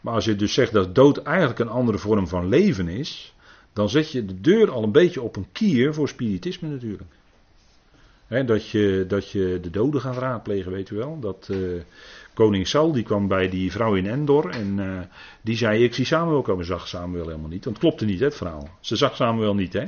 [0.03, 3.33] Maar als je dus zegt dat dood eigenlijk een andere vorm van leven is,
[3.73, 7.09] dan zet je de deur al een beetje op een kier voor spiritisme natuurlijk.
[8.27, 11.19] dat, je, dat je de doden gaat raadplegen, weet u wel.
[11.19, 11.81] Dat uh,
[12.33, 14.99] koning Saul die kwam bij die vrouw in Endor en uh,
[15.41, 16.65] die zei: Ik zie Samuel komen.
[16.65, 17.63] Zag Samuel helemaal niet.
[17.63, 18.69] Want het klopte niet, hè, het verhaal.
[18.79, 19.83] Ze zag Samuel niet, hè.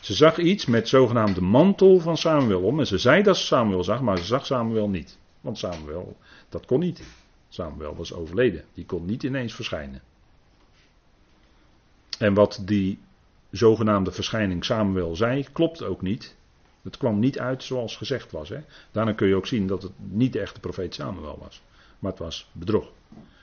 [0.00, 2.78] Ze zag iets met zogenaamde mantel van Samuel om.
[2.78, 5.18] En ze zei dat ze Samuel zag, maar ze zag Samuel niet.
[5.40, 6.16] Want Samuel,
[6.48, 7.21] dat kon niet.
[7.52, 8.64] Samuel was overleden.
[8.74, 10.02] Die kon niet ineens verschijnen.
[12.18, 12.98] En wat die
[13.50, 16.36] zogenaamde verschijning Samuel zei, klopt ook niet.
[16.82, 18.48] Het kwam niet uit zoals gezegd was.
[18.48, 18.58] Hè.
[18.90, 21.62] Daarna kun je ook zien dat het niet de echte profeet Samuel was.
[21.98, 22.90] Maar het was bedrog.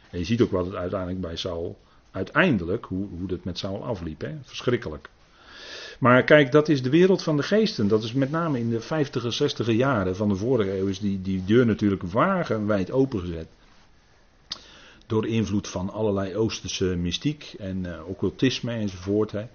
[0.09, 1.79] En je ziet ook wat het uiteindelijk bij Saul,
[2.11, 4.21] uiteindelijk, hoe, hoe het met Saul afliep.
[4.21, 4.37] Hè.
[4.41, 5.09] Verschrikkelijk.
[5.99, 7.87] Maar kijk, dat is de wereld van de geesten.
[7.87, 11.21] Dat is met name in de 50 60 jaren van de vorige eeuw is die,
[11.21, 13.47] die deur natuurlijk wagenwijd opengezet
[15.09, 19.31] door invloed van allerlei Oosterse mystiek en uh, occultisme enzovoort.
[19.31, 19.45] Hè.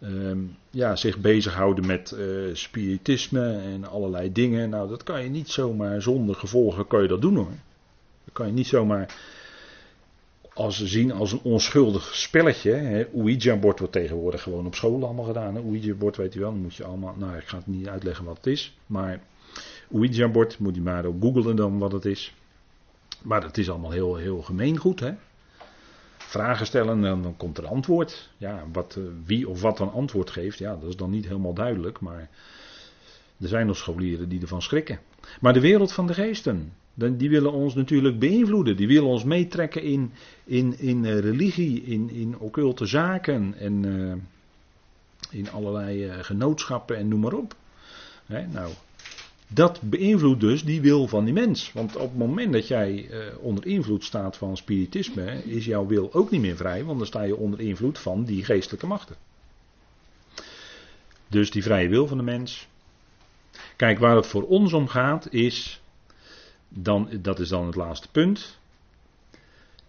[0.00, 0.38] Ehm,
[0.70, 4.70] ja, zich bezighouden met uh, spiritisme en allerlei dingen.
[4.70, 7.52] Nou, dat kan je niet zomaar zonder gevolgen kan je dat doen hoor.
[8.24, 9.14] Dat kan je niet zomaar
[10.54, 13.08] als zien als een onschuldig spelletje.
[13.14, 15.56] Ouija-bord wordt tegenwoordig gewoon op school allemaal gedaan.
[15.56, 17.14] Ouija-bord weet je wel, dan moet je allemaal.
[17.18, 18.78] Nou, ik ga het niet uitleggen wat het is.
[18.86, 19.20] Maar
[19.92, 22.34] Ouija-bord moet je maar ook googlen dan wat het is.
[23.26, 25.00] Maar het is allemaal heel, heel gemeengoed.
[25.00, 25.12] Hè?
[26.16, 28.30] Vragen stellen en dan komt er antwoord.
[28.36, 31.54] Ja, wat, eh, wie of wat dan antwoord geeft, ja, dat is dan niet helemaal
[31.54, 32.00] duidelijk.
[32.00, 32.30] Maar
[33.40, 35.00] er zijn nog scholieren die ervan schrikken.
[35.40, 38.76] Maar de wereld van de geesten, die willen ons natuurlijk beïnvloeden.
[38.76, 40.12] Die willen ons meetrekken in,
[40.44, 44.14] in, in eh, religie, in, in occulte zaken en uh,
[45.30, 47.56] in allerlei genootschappen en noem maar op.
[48.26, 48.72] nou,
[49.48, 51.72] dat beïnvloedt dus die wil van die mens.
[51.72, 56.12] Want op het moment dat jij eh, onder invloed staat van spiritisme, is jouw wil
[56.12, 59.16] ook niet meer vrij, want dan sta je onder invloed van die geestelijke machten.
[61.28, 62.68] Dus die vrije wil van de mens.
[63.76, 65.80] Kijk, waar het voor ons om gaat, is,
[66.68, 68.58] dan, dat is dan het laatste punt,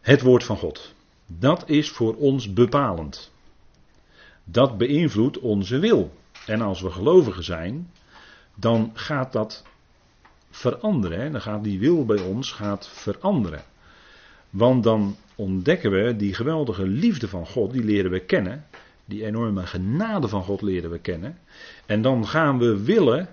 [0.02, 0.94] het woord van God.
[1.26, 3.32] Dat is voor ons bepalend.
[4.44, 6.12] Dat beïnvloedt onze wil.
[6.46, 7.92] En als we gelovigen zijn,
[8.60, 9.64] dan gaat dat
[10.50, 11.20] veranderen.
[11.20, 11.32] Hè?
[11.32, 13.64] Dan gaat die wil bij ons gaat veranderen.
[14.50, 18.66] Want dan ontdekken we die geweldige liefde van God, die leren we kennen.
[19.06, 21.38] Die enorme genade van God leren we kennen.
[21.86, 23.30] En dan gaan we willen.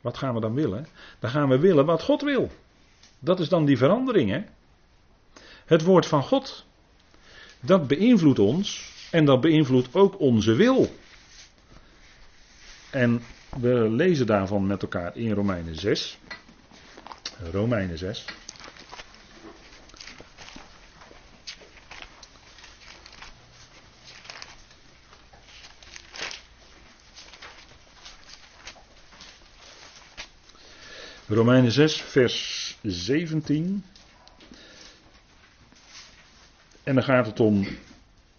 [0.00, 0.86] Wat gaan we dan willen?
[1.18, 2.50] Dan gaan we willen wat God wil.
[3.18, 4.30] Dat is dan die verandering.
[4.30, 4.42] Hè?
[5.64, 6.66] Het woord van God.
[7.60, 8.92] Dat beïnvloedt ons.
[9.10, 10.88] En dat beïnvloedt ook onze wil.
[12.90, 13.22] En
[13.58, 16.18] we lezen daarvan met elkaar in Romeinen 6.
[17.52, 18.24] Romeinen 6.
[31.26, 33.84] Romeinen 6, vers 17.
[36.82, 37.66] En dan gaat het om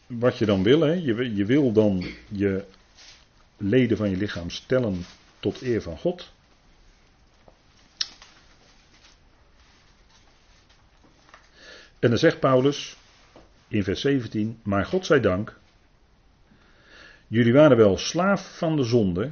[0.07, 0.81] wat je dan wil.
[0.81, 0.91] Hè.
[0.91, 2.63] Je, je wil dan je
[3.61, 5.05] leden van je lichaam stellen
[5.39, 6.31] tot eer van God.
[11.99, 12.97] En dan zegt Paulus
[13.67, 15.59] in vers 17: Maar God zij dank,
[17.27, 19.31] jullie waren wel slaaf van de zonde,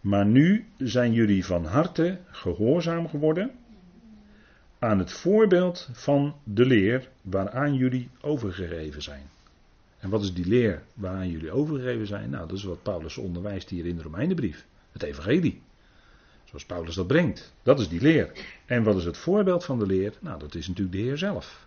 [0.00, 3.50] maar nu zijn jullie van harte gehoorzaam geworden
[4.78, 9.30] aan het voorbeeld van de leer waaraan jullie overgegeven zijn.
[9.98, 12.30] En wat is die leer waaraan jullie overgegeven zijn?
[12.30, 14.66] Nou, dat is wat Paulus onderwijst hier in de Romeinenbrief.
[14.92, 15.62] Het evangelie.
[16.44, 17.52] Zoals Paulus dat brengt.
[17.62, 18.32] Dat is die leer.
[18.66, 20.12] En wat is het voorbeeld van de leer?
[20.20, 21.66] Nou, dat is natuurlijk de Heer zelf.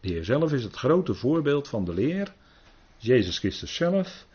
[0.00, 2.34] De Heer zelf is het grote voorbeeld van de leer
[2.96, 4.26] Jezus Christus zelf,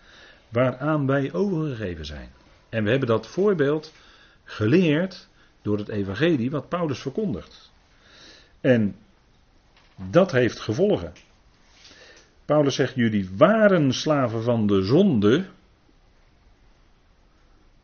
[0.49, 2.31] waaraan wij overgegeven zijn.
[2.69, 3.93] En we hebben dat voorbeeld
[4.43, 5.27] geleerd
[5.61, 7.71] door het evangelie wat Paulus verkondigt.
[8.61, 8.95] En
[9.95, 11.13] dat heeft gevolgen.
[12.49, 15.45] Paulus zegt: Jullie waren slaven van de zonde.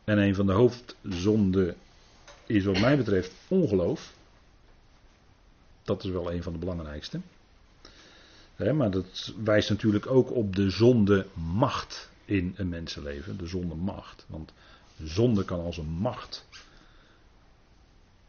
[0.04, 1.76] En een van de hoofdzonden
[2.46, 4.14] is, wat mij betreft, ongeloof.
[5.82, 7.20] Dat is wel een van de belangrijkste.
[8.74, 13.38] maar dat wijst natuurlijk ook op de zonde macht in een mensenleven.
[13.38, 14.24] De zonde macht.
[14.28, 14.52] Want
[15.02, 16.46] zonde kan als een macht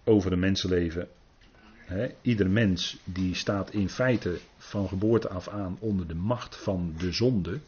[0.04, 1.08] over een mensenleven
[2.22, 7.12] Ieder mens die staat in feite van geboorte af aan onder de macht van de
[7.12, 7.60] zonde.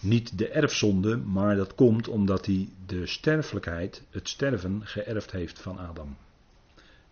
[0.00, 5.78] Niet de erfzonde, maar dat komt omdat hij de sterfelijkheid, het sterven, geërfd heeft van
[5.78, 6.16] Adam.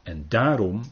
[0.02, 0.82] En daarom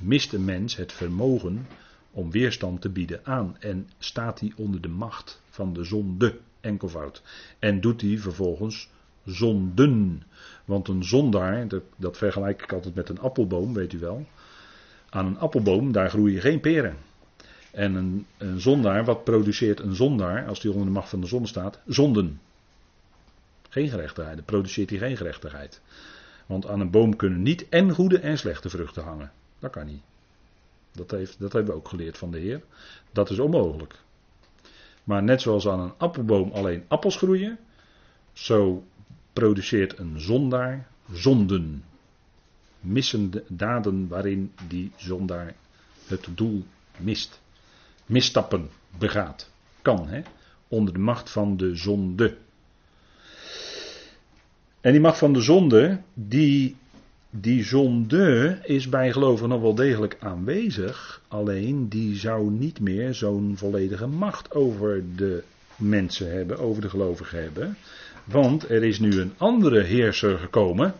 [0.00, 1.66] mist een mens het vermogen
[2.10, 7.22] om weerstand te bieden aan en staat hij onder de macht van de zonde, enkelvoud.
[7.58, 8.88] En doet hij vervolgens
[9.24, 10.22] zonden.
[10.64, 11.66] Want een zondaar,
[11.96, 14.26] dat, vergelijk ik altijd met een appelboom, weet u wel.
[15.08, 16.96] Aan een appelboom, daar groeien geen peren.
[17.70, 21.26] En een, een zondaar, wat produceert een zondaar, als die onder de macht van de
[21.26, 21.78] zon staat?
[21.86, 22.40] Zonden.
[23.68, 25.80] Geen gerechtigheid, dan produceert hij geen gerechtigheid.
[26.46, 29.32] Want aan een boom kunnen niet en goede en slechte vruchten hangen.
[29.58, 30.02] Dat kan niet.
[30.92, 32.62] Dat, heeft, dat hebben we ook geleerd van de Heer.
[33.12, 33.94] Dat is onmogelijk.
[35.04, 37.58] Maar net zoals aan een appelboom alleen appels groeien,
[38.32, 38.84] zo
[39.32, 41.84] produceert een zondaar zonden.
[42.80, 45.54] Missende daden waarin die zondaar
[46.06, 46.64] het doel
[46.98, 47.40] mist.
[48.06, 48.68] Misstappen
[48.98, 49.50] begaat.
[49.82, 50.22] Kan, hè?
[50.68, 52.36] Onder de macht van de zonde.
[54.80, 56.76] En die macht van de zonde, die,
[57.30, 61.22] die zonde is bij gelovigen nog wel degelijk aanwezig.
[61.28, 65.42] Alleen die zou niet meer zo'n volledige macht over de
[65.76, 67.76] mensen hebben, over de gelovigen hebben.
[68.32, 70.94] Want er is nu een andere heerser gekomen.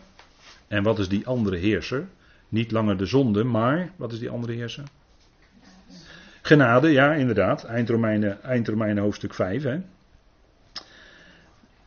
[0.67, 2.07] En wat is die andere heerser?
[2.49, 4.83] Niet langer de zonde, maar wat is die andere heerser?
[6.41, 7.63] Genade, ja, inderdaad.
[7.63, 9.63] Eindromeinen, Eindromeinen hoofdstuk 5.
[9.63, 9.79] Hè.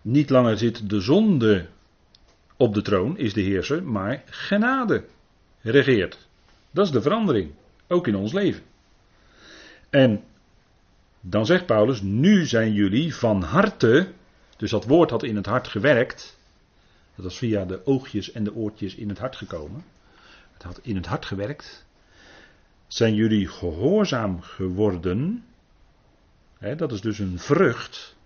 [0.02, 1.66] Niet langer zit de zonde
[2.56, 5.04] op de troon, is de heerser, maar genade
[5.60, 6.28] regeert.
[6.70, 7.50] Dat is de verandering,
[7.88, 8.62] ook in ons leven.
[9.90, 10.22] En
[11.20, 14.08] dan zegt Paulus: Nu zijn jullie van harte
[14.56, 16.38] dus dat woord had in het hart gewerkt.
[17.14, 19.84] Dat was via de oogjes en de oortjes in het hart gekomen.
[20.52, 21.86] Het had in het hart gewerkt.
[22.86, 25.44] Zijn jullie gehoorzaam geworden?
[26.76, 28.16] dat is dus een vrucht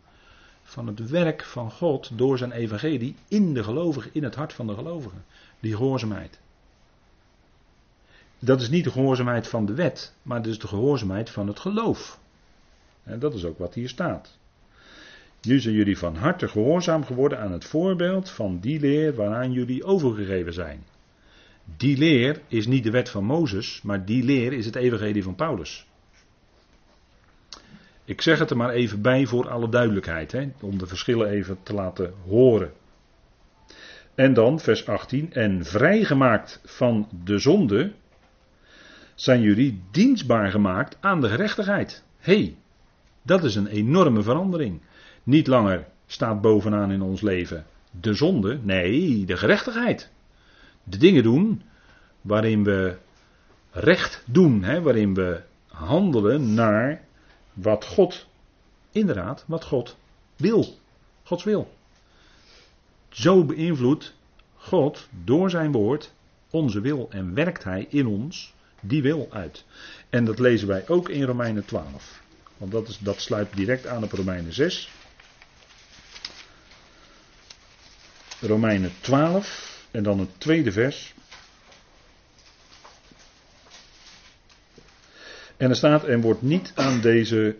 [0.62, 4.66] van het werk van God door zijn evangelie in de gelovigen, in het hart van
[4.66, 5.24] de gelovigen.
[5.60, 6.40] Die gehoorzaamheid.
[8.38, 11.58] Dat is niet de gehoorzaamheid van de wet, maar het is de gehoorzaamheid van het
[11.58, 12.20] geloof.
[13.02, 14.38] En dat is ook wat hier staat.
[15.42, 19.84] Nu zijn jullie van harte gehoorzaam geworden aan het voorbeeld van die leer waaraan jullie
[19.84, 20.84] overgegeven zijn.
[21.76, 25.34] Die leer is niet de wet van Mozes, maar die leer is het evangelie van
[25.34, 25.86] Paulus.
[28.04, 31.58] Ik zeg het er maar even bij voor alle duidelijkheid, hè, om de verschillen even
[31.62, 32.72] te laten horen.
[34.14, 37.92] En dan vers 18, en vrijgemaakt van de zonde
[39.14, 42.04] zijn jullie dienstbaar gemaakt aan de gerechtigheid.
[42.18, 42.56] Hey,
[43.22, 44.80] dat is een enorme verandering.
[45.22, 50.08] Niet langer staat bovenaan in ons leven de zonde, nee, de gerechtigheid.
[50.84, 51.62] De dingen doen
[52.20, 52.96] waarin we
[53.70, 57.02] recht doen, hè, waarin we handelen naar
[57.52, 58.26] wat God,
[58.92, 59.96] inderdaad, wat God
[60.36, 60.78] wil.
[61.22, 61.74] Gods wil.
[63.08, 64.14] Zo beïnvloedt
[64.56, 66.12] God door zijn woord
[66.50, 69.64] onze wil en werkt hij in ons die wil uit.
[70.08, 72.22] En dat lezen wij ook in Romeinen 12.
[72.56, 74.90] Want dat, is, dat sluit direct aan op Romeinen 6.
[78.40, 81.14] Romeinen 12 en dan het tweede vers.
[85.56, 87.56] En er staat, en wordt niet aan deze.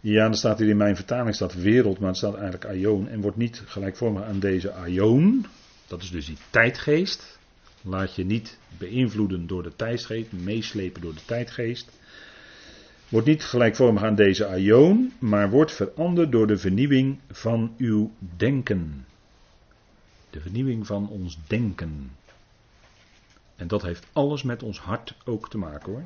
[0.00, 3.08] Ja, er staat hier in mijn vertaling staat wereld, maar het staat eigenlijk aion.
[3.08, 5.46] En wordt niet gelijkvormig aan deze aion.
[5.86, 7.38] Dat is dus die tijdgeest.
[7.80, 11.90] Laat je niet beïnvloeden door de tijdgeest, meeslepen door de tijdgeest.
[13.12, 19.06] Wordt niet gelijkvormig aan deze aion, maar wordt veranderd door de vernieuwing van uw denken.
[20.30, 22.10] De vernieuwing van ons denken.
[23.56, 26.02] En dat heeft alles met ons hart ook te maken hoor.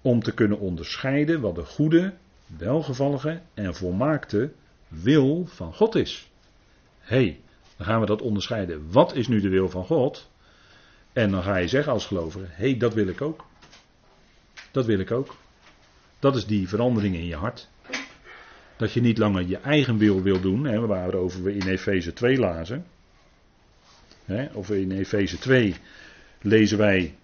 [0.00, 2.14] Om te kunnen onderscheiden wat de goede,
[2.46, 4.52] welgevallige en volmaakte
[4.88, 6.30] wil van God is.
[6.98, 7.40] Hé, hey,
[7.76, 8.90] dan gaan we dat onderscheiden.
[8.90, 10.30] Wat is nu de wil van God?
[11.12, 13.44] En dan ga je zeggen als gelovige: hé, hey, dat wil ik ook.
[14.70, 15.36] Dat wil ik ook.
[16.18, 17.68] Dat is die verandering in je hart.
[18.76, 22.38] Dat je niet langer je eigen wil wil doen, hè, waarover we in Efeze 2
[22.38, 22.86] lazen.
[24.24, 25.74] Hè, of in Efeze 2
[26.40, 27.14] lezen wij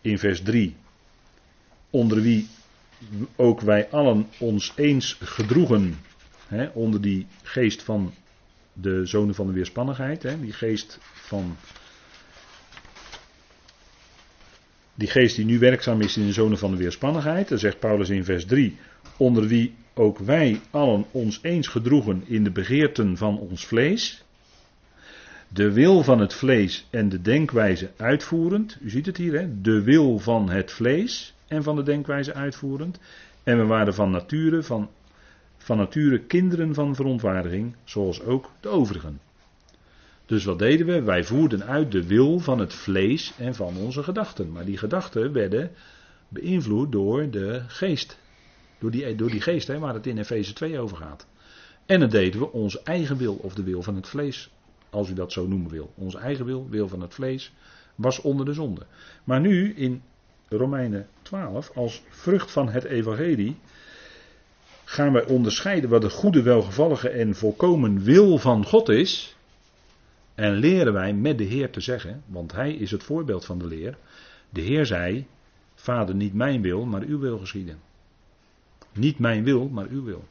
[0.00, 0.76] in vers 3.
[1.90, 2.48] Onder wie
[3.36, 5.98] ook wij allen ons eens gedroegen.
[6.46, 8.14] Hè, onder die geest van
[8.72, 10.22] de zonen van de weerspannigheid.
[10.22, 11.56] Hè, die geest van.
[14.96, 17.48] Die geest die nu werkzaam is in de zonen van de weerspannigheid.
[17.48, 18.76] Dan zegt Paulus in vers 3.
[19.16, 24.24] Onder wie ook wij allen ons eens gedroegen in de begeerten van ons vlees.
[25.48, 28.78] De wil van het vlees en de denkwijze uitvoerend.
[28.80, 29.60] U ziet het hier, hè?
[29.60, 32.98] De wil van het vlees en van de denkwijze uitvoerend.
[33.42, 34.88] En we waren van nature, van,
[35.58, 39.20] van nature kinderen van verontwaardiging, zoals ook de overigen.
[40.26, 41.02] Dus wat deden we?
[41.02, 44.52] Wij voerden uit de wil van het vlees en van onze gedachten.
[44.52, 45.70] Maar die gedachten werden
[46.28, 48.18] beïnvloed door de geest.
[48.78, 51.26] Door die, door die geest hè, waar het in Efeze 2 over gaat.
[51.86, 54.50] En dat deden we onze eigen wil of de wil van het vlees.
[54.90, 55.92] Als u dat zo noemen wil.
[55.94, 57.52] Onze eigen wil, wil van het vlees,
[57.94, 58.86] was onder de zonde.
[59.24, 60.02] Maar nu in
[60.48, 63.56] Romeinen 12, als vrucht van het evangelie,
[64.84, 69.35] gaan wij onderscheiden wat de goede, welgevallige en volkomen wil van God is.
[70.36, 73.66] En leren wij met de Heer te zeggen, want Hij is het voorbeeld van de
[73.66, 73.98] leer.
[74.50, 75.26] De Heer zei,
[75.74, 77.78] Vader, niet mijn wil, maar uw wil geschieden.
[78.92, 80.24] Niet mijn wil, maar uw wil.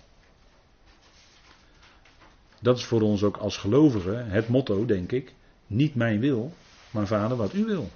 [2.62, 5.34] Dat is voor ons ook als gelovigen het motto, denk ik.
[5.68, 6.54] Niet mijn wil,
[6.92, 7.90] maar vader, wat u wil.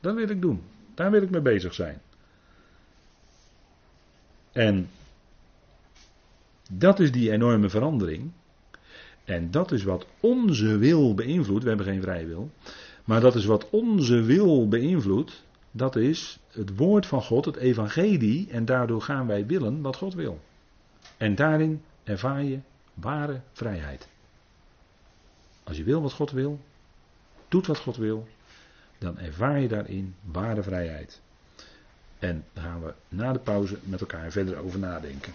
[0.00, 0.62] Dat wil ik doen.
[0.94, 2.00] Daar wil ik mee bezig zijn.
[4.52, 4.88] En
[6.70, 8.30] dat is die enorme verandering.
[9.26, 11.62] En dat is wat onze wil beïnvloedt.
[11.62, 12.50] We hebben geen vrije wil.
[13.04, 15.44] Maar dat is wat onze wil beïnvloedt.
[15.70, 18.48] Dat is het woord van God, het evangelie.
[18.50, 20.40] En daardoor gaan wij willen wat God wil.
[21.16, 22.58] En daarin ervaar je
[22.94, 24.08] ware vrijheid.
[25.64, 26.60] Als je wil wat God wil,
[27.48, 28.28] doet wat God wil,
[28.98, 31.20] dan ervaar je daarin ware vrijheid.
[32.18, 35.32] En daar gaan we na de pauze met elkaar verder over nadenken.